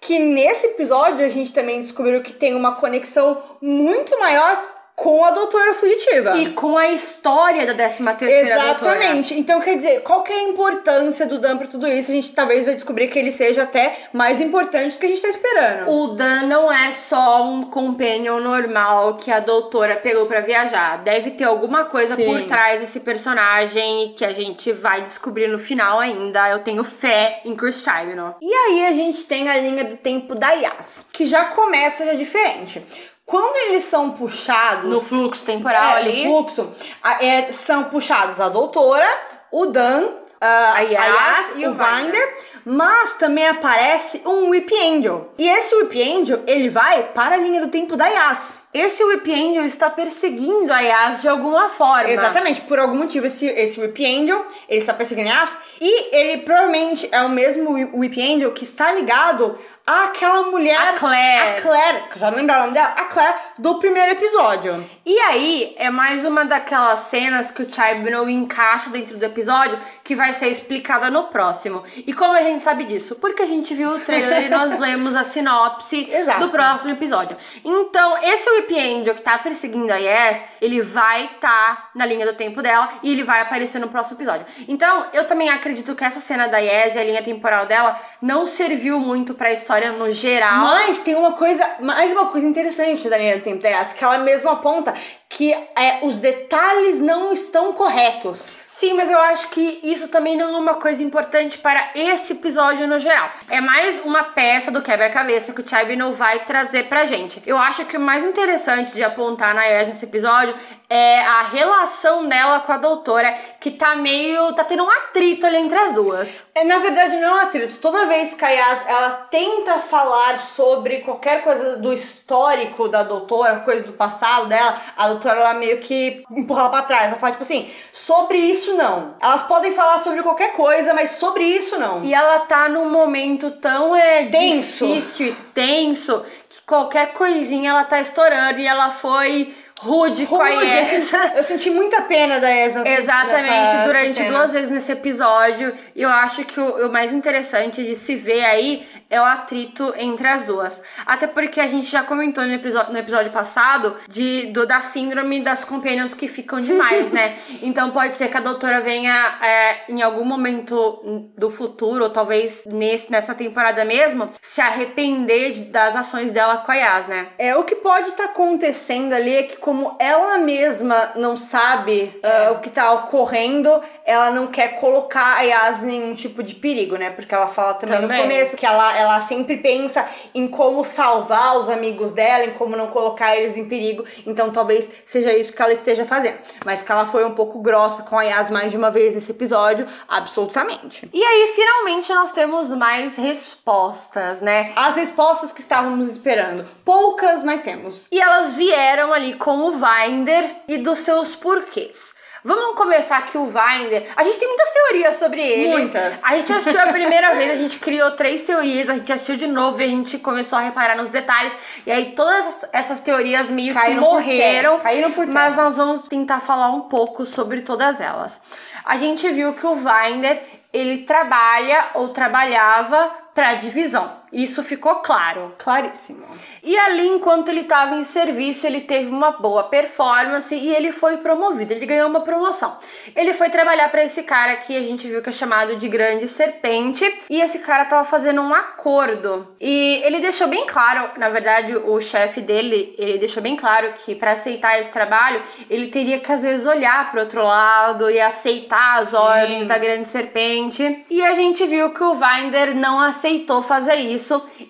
que 0.00 0.18
nesse 0.18 0.66
episódio 0.66 1.24
a 1.24 1.28
gente 1.28 1.52
também 1.52 1.80
descobriu 1.80 2.22
que 2.22 2.32
tem 2.32 2.54
uma 2.54 2.74
conexão 2.76 3.42
muito 3.60 4.18
maior 4.18 4.79
com 5.00 5.24
a 5.24 5.30
Doutora 5.30 5.72
Fugitiva. 5.72 6.36
E 6.36 6.52
com 6.52 6.76
a 6.76 6.90
história 6.90 7.64
da 7.64 7.72
13 7.72 8.04
terceira 8.18 8.54
doutora. 8.64 8.98
Exatamente. 8.98 9.34
Então, 9.34 9.58
quer 9.58 9.76
dizer, 9.76 10.02
qual 10.02 10.22
que 10.22 10.30
é 10.30 10.36
a 10.36 10.42
importância 10.42 11.26
do 11.26 11.38
Dan 11.38 11.56
pra 11.56 11.66
tudo 11.66 11.88
isso? 11.88 12.10
A 12.10 12.14
gente 12.14 12.32
talvez 12.32 12.66
vai 12.66 12.74
descobrir 12.74 13.08
que 13.08 13.18
ele 13.18 13.32
seja 13.32 13.62
até 13.62 13.96
mais 14.12 14.42
importante 14.42 14.92
do 14.92 14.98
que 14.98 15.06
a 15.06 15.08
gente 15.08 15.22
tá 15.22 15.28
esperando. 15.28 15.90
O 15.90 16.08
Dan 16.08 16.42
não 16.42 16.70
é 16.70 16.92
só 16.92 17.42
um 17.42 17.62
companion 17.62 18.40
normal 18.40 19.14
que 19.14 19.30
a 19.30 19.40
doutora 19.40 19.96
pegou 19.96 20.26
pra 20.26 20.40
viajar. 20.40 20.98
Deve 20.98 21.30
ter 21.30 21.44
alguma 21.44 21.86
coisa 21.86 22.14
Sim. 22.14 22.26
por 22.26 22.42
trás 22.42 22.82
desse 22.82 23.00
personagem 23.00 24.12
que 24.14 24.24
a 24.24 24.34
gente 24.34 24.70
vai 24.70 25.00
descobrir 25.00 25.46
no 25.46 25.58
final 25.58 25.98
ainda. 25.98 26.50
Eu 26.50 26.58
tenho 26.58 26.84
fé 26.84 27.40
em 27.46 27.56
Chris 27.56 27.82
Chibnall. 27.82 28.36
E 28.42 28.52
aí 28.52 28.86
a 28.86 28.92
gente 28.92 29.24
tem 29.24 29.48
a 29.48 29.56
linha 29.56 29.84
do 29.84 29.96
tempo 29.96 30.34
da 30.34 30.50
Yas, 30.50 31.06
que 31.10 31.24
já 31.24 31.46
começa 31.46 32.04
já 32.04 32.12
diferente. 32.12 32.84
Quando 33.30 33.54
eles 33.68 33.84
são 33.84 34.10
puxados 34.10 34.90
No 34.90 35.00
fluxo 35.00 35.44
temporal 35.44 35.96
é, 35.96 36.00
ali. 36.00 36.24
no 36.26 36.30
fluxo, 36.32 36.72
a- 37.02 37.24
é, 37.24 37.52
são 37.52 37.84
puxados 37.84 38.40
a 38.40 38.48
doutora, 38.48 39.06
o 39.52 39.66
Dan, 39.66 40.08
a, 40.40 40.72
A 40.74 40.80
Yas 40.80 41.52
e 41.56 41.66
o 41.66 41.70
o 41.70 41.74
Vinder, 41.74 42.38
mas 42.64 43.14
também 43.16 43.46
aparece 43.46 44.22
um 44.26 44.50
Whip 44.50 44.72
Angel. 44.74 45.32
E 45.38 45.48
esse 45.48 45.74
Whip 45.76 45.94
Angel, 46.02 46.42
ele 46.46 46.68
vai 46.68 47.04
para 47.04 47.34
a 47.36 47.38
linha 47.38 47.60
do 47.60 47.68
tempo 47.68 47.96
da 47.96 48.06
Yas. 48.06 48.58
Esse 48.72 49.02
Whip 49.02 49.28
Angel 49.32 49.64
está 49.64 49.90
perseguindo 49.90 50.72
a 50.72 50.80
Yas 50.80 51.22
de 51.22 51.28
alguma 51.28 51.68
forma. 51.68 52.08
Exatamente, 52.08 52.60
por 52.62 52.78
algum 52.78 52.96
motivo 52.96 53.26
esse, 53.26 53.46
esse 53.46 53.80
Whip 53.80 54.04
Angel, 54.04 54.46
ele 54.68 54.80
está 54.80 54.94
perseguindo 54.94 55.28
a 55.28 55.32
Yas, 55.32 55.56
e 55.80 56.14
ele 56.16 56.42
provavelmente 56.42 57.08
é 57.10 57.20
o 57.22 57.28
mesmo 57.28 57.72
Whip- 57.72 58.20
Angel 58.20 58.52
que 58.52 58.62
está 58.64 58.92
ligado 58.92 59.58
àquela 59.86 60.42
mulher... 60.42 60.76
A 60.78 60.92
Claire. 60.92 61.58
A 61.58 61.62
Claire, 61.62 62.02
que 62.10 62.16
eu 62.16 62.20
já 62.20 62.30
não 62.30 62.36
lembro 62.38 62.54
o 62.54 62.58
nome 62.60 62.74
dela, 62.74 62.90
a 62.96 63.04
Claire 63.06 63.34
do 63.58 63.78
primeiro 63.80 64.12
episódio. 64.12 64.84
E 65.04 65.18
aí, 65.18 65.74
é 65.76 65.90
mais 65.90 66.24
uma 66.24 66.44
daquelas 66.44 67.00
cenas 67.00 67.50
que 67.50 67.62
o 67.62 67.68
Chibnall 67.72 68.28
encaixa 68.28 68.90
dentro 68.90 69.16
do 69.16 69.24
episódio 69.24 69.76
que 70.04 70.14
vai 70.14 70.32
ser 70.32 70.48
explicada 70.48 71.10
no 71.10 71.24
próximo. 71.24 71.82
E 71.96 72.12
como 72.12 72.34
a 72.34 72.42
gente 72.42 72.62
sabe 72.62 72.84
disso? 72.84 73.16
Porque 73.16 73.42
a 73.42 73.46
gente 73.46 73.74
viu 73.74 73.90
o 73.90 73.98
trailer 73.98 74.44
e 74.46 74.48
nós 74.48 74.78
lemos 74.78 75.16
a 75.16 75.24
sinopse 75.24 76.08
Exato. 76.08 76.40
do 76.40 76.50
próximo 76.50 76.92
episódio. 76.92 77.36
Então, 77.64 78.16
esse 78.22 78.48
Whip 78.60 78.78
Angel 78.78 79.14
que 79.14 79.22
tá 79.22 79.38
perseguindo 79.38 79.92
a 79.92 79.96
Yes, 79.96 80.42
ele 80.60 80.82
vai 80.82 81.24
estar 81.24 81.90
na 81.94 82.04
linha 82.04 82.26
do 82.26 82.34
tempo 82.34 82.60
dela 82.62 82.88
e 83.02 83.12
ele 83.12 83.24
vai 83.24 83.40
aparecer 83.40 83.78
no 83.78 83.88
próximo 83.88 84.16
episódio. 84.16 84.46
Então, 84.68 85.06
eu 85.12 85.26
também 85.26 85.48
acredito 85.48 85.94
que 85.94 86.04
essa 86.04 86.20
cena 86.20 86.46
da 86.46 86.58
Yes 86.58 86.94
e 86.94 86.98
a 86.98 87.04
linha 87.04 87.22
temporal 87.22 87.66
dela 87.66 87.98
não 88.20 88.46
serviu 88.46 89.00
muito 89.00 89.34
pra 89.34 89.52
história 89.52 89.92
no 89.92 90.10
geral. 90.10 90.58
Mas 90.58 90.98
tem 90.98 91.14
uma 91.14 91.32
coisa, 91.32 91.66
mais 91.80 92.12
uma 92.12 92.26
coisa 92.26 92.46
interessante 92.46 93.08
da 93.08 93.16
linha 93.16 93.38
do 93.38 93.42
tempo 93.42 93.62
da 93.62 93.68
Yas, 93.68 93.92
que 93.92 94.04
ela 94.04 94.18
mesmo 94.18 94.50
aponta 94.50 94.94
que 95.30 95.52
é, 95.52 96.00
os 96.02 96.16
detalhes 96.18 97.00
não 97.00 97.32
estão 97.32 97.72
corretos. 97.72 98.52
Sim, 98.66 98.94
mas 98.94 99.08
eu 99.10 99.18
acho 99.18 99.48
que 99.50 99.78
isso 99.82 100.08
também 100.08 100.36
não 100.36 100.56
é 100.56 100.58
uma 100.58 100.74
coisa 100.74 101.02
importante 101.02 101.58
para 101.58 101.92
esse 101.94 102.32
episódio 102.32 102.88
no 102.88 102.98
geral. 102.98 103.30
É 103.48 103.60
mais 103.60 104.00
uma 104.04 104.24
peça 104.24 104.70
do 104.70 104.82
quebra-cabeça 104.82 105.52
que 105.52 105.60
o 105.60 105.68
Chibnall 105.68 106.12
vai 106.12 106.40
trazer 106.40 106.88
pra 106.88 107.04
gente. 107.04 107.40
Eu 107.46 107.58
acho 107.58 107.84
que 107.84 107.96
o 107.96 108.00
mais 108.00 108.24
interessante 108.24 108.92
de 108.92 109.04
apontar 109.04 109.54
na 109.54 109.64
Yas 109.64 109.88
nesse 109.88 110.04
episódio 110.04 110.54
é 110.90 111.20
a 111.20 111.42
relação 111.42 112.26
dela 112.26 112.58
com 112.58 112.72
a 112.72 112.76
doutora, 112.76 113.32
que 113.60 113.70
tá 113.70 113.94
meio. 113.94 114.52
tá 114.54 114.64
tendo 114.64 114.82
um 114.82 114.90
atrito 114.90 115.46
ali 115.46 115.58
entre 115.58 115.78
as 115.78 115.94
duas. 115.94 116.44
É, 116.52 116.64
na 116.64 116.78
verdade, 116.78 117.16
não 117.16 117.28
é 117.28 117.34
um 117.34 117.46
atrito. 117.46 117.78
Toda 117.78 118.06
vez 118.06 118.34
que 118.34 118.44
a 118.44 118.48
Yas, 118.48 118.86
ela 118.88 119.10
tenta 119.30 119.78
falar 119.78 120.36
sobre 120.36 120.98
qualquer 120.98 121.44
coisa 121.44 121.76
do 121.76 121.92
histórico 121.92 122.88
da 122.88 123.04
doutora, 123.04 123.60
coisa 123.60 123.84
do 123.84 123.92
passado 123.92 124.46
dela, 124.46 124.80
a 124.96 125.06
doutora, 125.06 125.38
ela 125.38 125.54
meio 125.54 125.78
que 125.78 126.24
empurra 126.28 126.62
ela 126.62 126.70
pra 126.70 126.82
trás. 126.82 127.06
Ela 127.06 127.16
fala, 127.16 127.32
tipo 127.32 127.44
assim, 127.44 127.70
sobre 127.92 128.38
isso 128.38 128.72
não. 128.74 129.14
Elas 129.20 129.42
podem 129.42 129.70
falar 129.70 130.00
sobre 130.00 130.24
qualquer 130.24 130.52
coisa, 130.54 130.92
mas 130.92 131.12
sobre 131.12 131.44
isso 131.44 131.78
não. 131.78 132.02
E 132.02 132.12
ela 132.12 132.40
tá 132.40 132.68
num 132.68 132.90
momento 132.90 133.52
tão 133.52 133.94
é, 133.94 134.26
Tenso. 134.26 134.88
difícil 134.88 135.28
e 135.28 135.32
tenso 135.54 136.24
que 136.48 136.60
qualquer 136.62 137.12
coisinha 137.12 137.70
ela 137.70 137.84
tá 137.84 138.00
estourando 138.00 138.58
e 138.58 138.66
ela 138.66 138.90
foi 138.90 139.54
rude, 139.82 140.26
com 140.26 140.40
a 140.40 140.48
Yes. 140.50 141.12
Eu 141.34 141.42
senti 141.44 141.70
muita 141.70 142.02
pena 142.02 142.38
da 142.38 142.48
nessa- 142.48 142.88
Exatamente, 142.88 143.84
durante 143.84 144.12
cena. 144.14 144.28
duas 144.30 144.52
vezes 144.52 144.70
nesse 144.70 144.92
episódio. 144.92 145.74
E 145.96 146.02
eu 146.02 146.08
acho 146.10 146.44
que 146.44 146.60
o, 146.60 146.86
o 146.88 146.92
mais 146.92 147.12
interessante 147.12 147.82
de 147.82 147.96
se 147.96 148.14
ver 148.16 148.44
aí 148.44 148.86
é 149.10 149.20
o 149.20 149.24
atrito 149.24 149.92
entre 149.98 150.26
as 150.28 150.44
duas. 150.44 150.80
Até 151.04 151.26
porque 151.26 151.60
a 151.60 151.66
gente 151.66 151.90
já 151.90 152.02
comentou 152.04 152.46
no 152.46 152.52
episódio, 152.54 152.92
no 152.92 152.98
episódio 152.98 153.32
passado 153.32 153.96
de, 154.08 154.46
do, 154.52 154.66
da 154.66 154.80
síndrome 154.80 155.40
das 155.42 155.64
companions 155.64 156.14
que 156.14 156.28
ficam 156.28 156.60
demais, 156.60 157.10
né? 157.10 157.36
Então 157.62 157.90
pode 157.90 158.14
ser 158.14 158.28
que 158.30 158.36
a 158.36 158.40
doutora 158.40 158.80
venha 158.80 159.12
é, 159.42 159.92
em 159.92 160.00
algum 160.00 160.24
momento 160.24 161.30
do 161.36 161.50
futuro, 161.50 162.04
ou 162.04 162.10
talvez 162.10 162.62
nesse, 162.66 163.10
nessa 163.10 163.34
temporada 163.34 163.84
mesmo, 163.84 164.30
se 164.40 164.60
arrepender 164.60 165.52
de- 165.52 165.64
das 165.64 165.94
ações 165.96 166.32
dela 166.32 166.58
com 166.58 166.70
a 166.72 166.74
Yas, 166.76 167.06
né? 167.06 167.28
É, 167.38 167.56
o 167.56 167.64
que 167.64 167.74
pode 167.76 168.08
estar 168.08 168.24
acontecendo 168.26 169.12
ali 169.12 169.34
é 169.36 169.42
que, 169.42 169.56
como 169.56 169.96
ela 169.98 170.38
mesma 170.38 171.12
não 171.16 171.36
sabe 171.36 172.18
ah, 172.22 172.52
o 172.52 172.60
que 172.60 172.70
tá 172.70 172.92
ocorrendo, 172.92 173.82
ela 174.04 174.30
não 174.30 174.46
quer 174.46 174.76
colocar 174.80 175.36
a 175.36 175.42
Yas 175.42 175.82
em 175.82 175.86
nenhum 175.86 176.14
tipo 176.14 176.42
de 176.42 176.54
perigo, 176.54 176.96
né? 176.96 177.10
Porque 177.10 177.34
ela 177.34 177.46
fala 177.48 177.74
também, 177.74 178.00
Também. 178.00 178.16
no 178.16 178.22
começo 178.22 178.56
que 178.56 178.66
ela, 178.66 178.96
ela 179.00 179.20
sempre 179.20 179.56
pensa 179.56 180.06
em 180.34 180.46
como 180.46 180.84
salvar 180.84 181.58
os 181.58 181.68
amigos 181.68 182.12
dela, 182.12 182.44
em 182.44 182.52
como 182.52 182.76
não 182.76 182.88
colocar 182.88 183.36
eles 183.36 183.56
em 183.56 183.68
perigo. 183.68 184.04
Então 184.26 184.50
talvez 184.50 184.90
seja 185.04 185.32
isso 185.32 185.52
que 185.52 185.60
ela 185.60 185.72
esteja 185.72 186.04
fazendo. 186.04 186.38
Mas 186.64 186.82
que 186.82 186.92
ela 186.92 187.06
foi 187.06 187.24
um 187.24 187.34
pouco 187.34 187.60
grossa 187.60 188.02
com 188.02 188.18
a 188.18 188.22
Yas 188.22 188.50
mais 188.50 188.70
de 188.70 188.76
uma 188.76 188.90
vez 188.90 189.14
nesse 189.14 189.30
episódio, 189.30 189.86
absolutamente. 190.08 191.08
E 191.12 191.22
aí, 191.22 191.52
finalmente, 191.54 192.12
nós 192.12 192.32
temos 192.32 192.70
mais 192.70 193.16
respostas, 193.16 194.40
né? 194.40 194.72
As 194.76 194.96
respostas 194.96 195.52
que 195.52 195.60
estávamos 195.60 196.08
esperando. 196.08 196.66
Poucas, 196.84 197.42
mas 197.42 197.62
temos. 197.62 198.08
E 198.10 198.20
elas 198.20 198.54
vieram 198.54 199.12
ali 199.12 199.34
com 199.34 199.58
o 199.58 199.72
Vinder 199.72 200.44
e 200.68 200.78
dos 200.78 200.98
seus 200.98 201.34
porquês. 201.34 202.19
Vamos 202.42 202.76
começar 202.76 203.18
aqui 203.18 203.36
o 203.36 203.46
Vinder. 203.46 204.08
A 204.16 204.22
gente 204.22 204.38
tem 204.38 204.48
muitas 204.48 204.70
teorias 204.70 205.16
sobre 205.16 205.40
ele. 205.40 205.68
Muitas. 205.68 206.24
A 206.24 206.36
gente 206.36 206.52
assistiu 206.52 206.80
a 206.80 206.86
primeira 206.92 207.34
vez, 207.34 207.50
a 207.52 207.54
gente 207.56 207.78
criou 207.78 208.12
três 208.12 208.42
teorias, 208.44 208.88
a 208.88 208.94
gente 208.94 209.12
assistiu 209.12 209.36
de 209.36 209.46
novo 209.46 209.80
e 209.80 209.84
a 209.84 209.88
gente 209.88 210.18
começou 210.18 210.58
a 210.58 210.62
reparar 210.62 210.96
nos 210.96 211.10
detalhes. 211.10 211.52
E 211.86 211.92
aí 211.92 212.12
todas 212.12 212.64
essas- 212.72 213.00
teorias 213.00 213.50
meio 213.50 213.74
que 213.74 213.80
Caíram 213.80 214.02
por 214.02 214.12
morreram. 214.14 214.72
terra, 214.78 214.82
caíram 214.82 215.10
por 215.12 215.26
mas 215.26 215.54
terra. 215.54 215.64
nós 215.66 215.76
vamos 215.76 216.02
tentar 216.02 216.40
falar 216.40 216.68
um 216.70 216.82
pouco 216.82 217.24
sobre 217.26 217.62
todas 217.62 218.00
elas. 218.00 218.40
A 218.84 218.96
gente 218.96 219.28
viu 219.30 219.52
que 219.54 219.66
o 219.66 219.74
Vinder, 219.76 220.42
ele 220.72 220.98
trabalha 221.04 221.90
ou 221.94 222.08
trabalhava 222.08 223.10
para 223.34 223.54
divisão. 223.54 224.19
Isso 224.32 224.62
ficou 224.62 224.96
claro. 224.96 225.54
Claríssimo. 225.58 226.24
E 226.62 226.76
ali, 226.78 227.08
enquanto 227.08 227.48
ele 227.48 227.62
estava 227.62 227.96
em 227.96 228.04
serviço, 228.04 228.66
ele 228.66 228.82
teve 228.82 229.10
uma 229.10 229.32
boa 229.32 229.64
performance 229.64 230.54
e 230.54 230.74
ele 230.74 230.92
foi 230.92 231.16
promovido, 231.18 231.72
ele 231.72 231.86
ganhou 231.86 232.08
uma 232.08 232.20
promoção. 232.20 232.76
Ele 233.16 233.32
foi 233.32 233.48
trabalhar 233.48 233.90
para 233.90 234.04
esse 234.04 234.22
cara 234.22 234.56
que 234.56 234.76
a 234.76 234.82
gente 234.82 235.08
viu 235.08 235.22
que 235.22 235.30
é 235.30 235.32
chamado 235.32 235.76
de 235.76 235.88
Grande 235.88 236.28
Serpente, 236.28 237.04
e 237.28 237.40
esse 237.40 237.60
cara 237.60 237.84
tava 237.86 238.04
fazendo 238.04 238.42
um 238.42 238.54
acordo. 238.54 239.48
E 239.60 240.00
ele 240.04 240.20
deixou 240.20 240.48
bem 240.48 240.66
claro, 240.66 241.10
na 241.16 241.28
verdade, 241.28 241.76
o 241.76 242.00
chefe 242.00 242.40
dele, 242.40 242.94
ele 242.98 243.18
deixou 243.18 243.42
bem 243.42 243.56
claro 243.56 243.94
que 244.04 244.14
para 244.14 244.32
aceitar 244.32 244.78
esse 244.78 244.92
trabalho, 244.92 245.42
ele 245.68 245.88
teria 245.88 246.20
que 246.20 246.30
às 246.30 246.42
vezes 246.42 246.66
olhar 246.66 247.10
para 247.10 247.22
outro 247.22 247.42
lado 247.42 248.10
e 248.10 248.20
aceitar 248.20 249.00
as 249.00 249.14
ordens 249.14 249.66
da 249.66 249.78
Grande 249.78 250.08
Serpente. 250.08 251.04
E 251.08 251.22
a 251.22 251.34
gente 251.34 251.66
viu 251.66 251.94
que 251.94 252.02
o 252.02 252.14
Vinder 252.14 252.74
não 252.76 253.00
aceitou 253.00 253.62
fazer 253.62 253.96
isso 253.96 254.19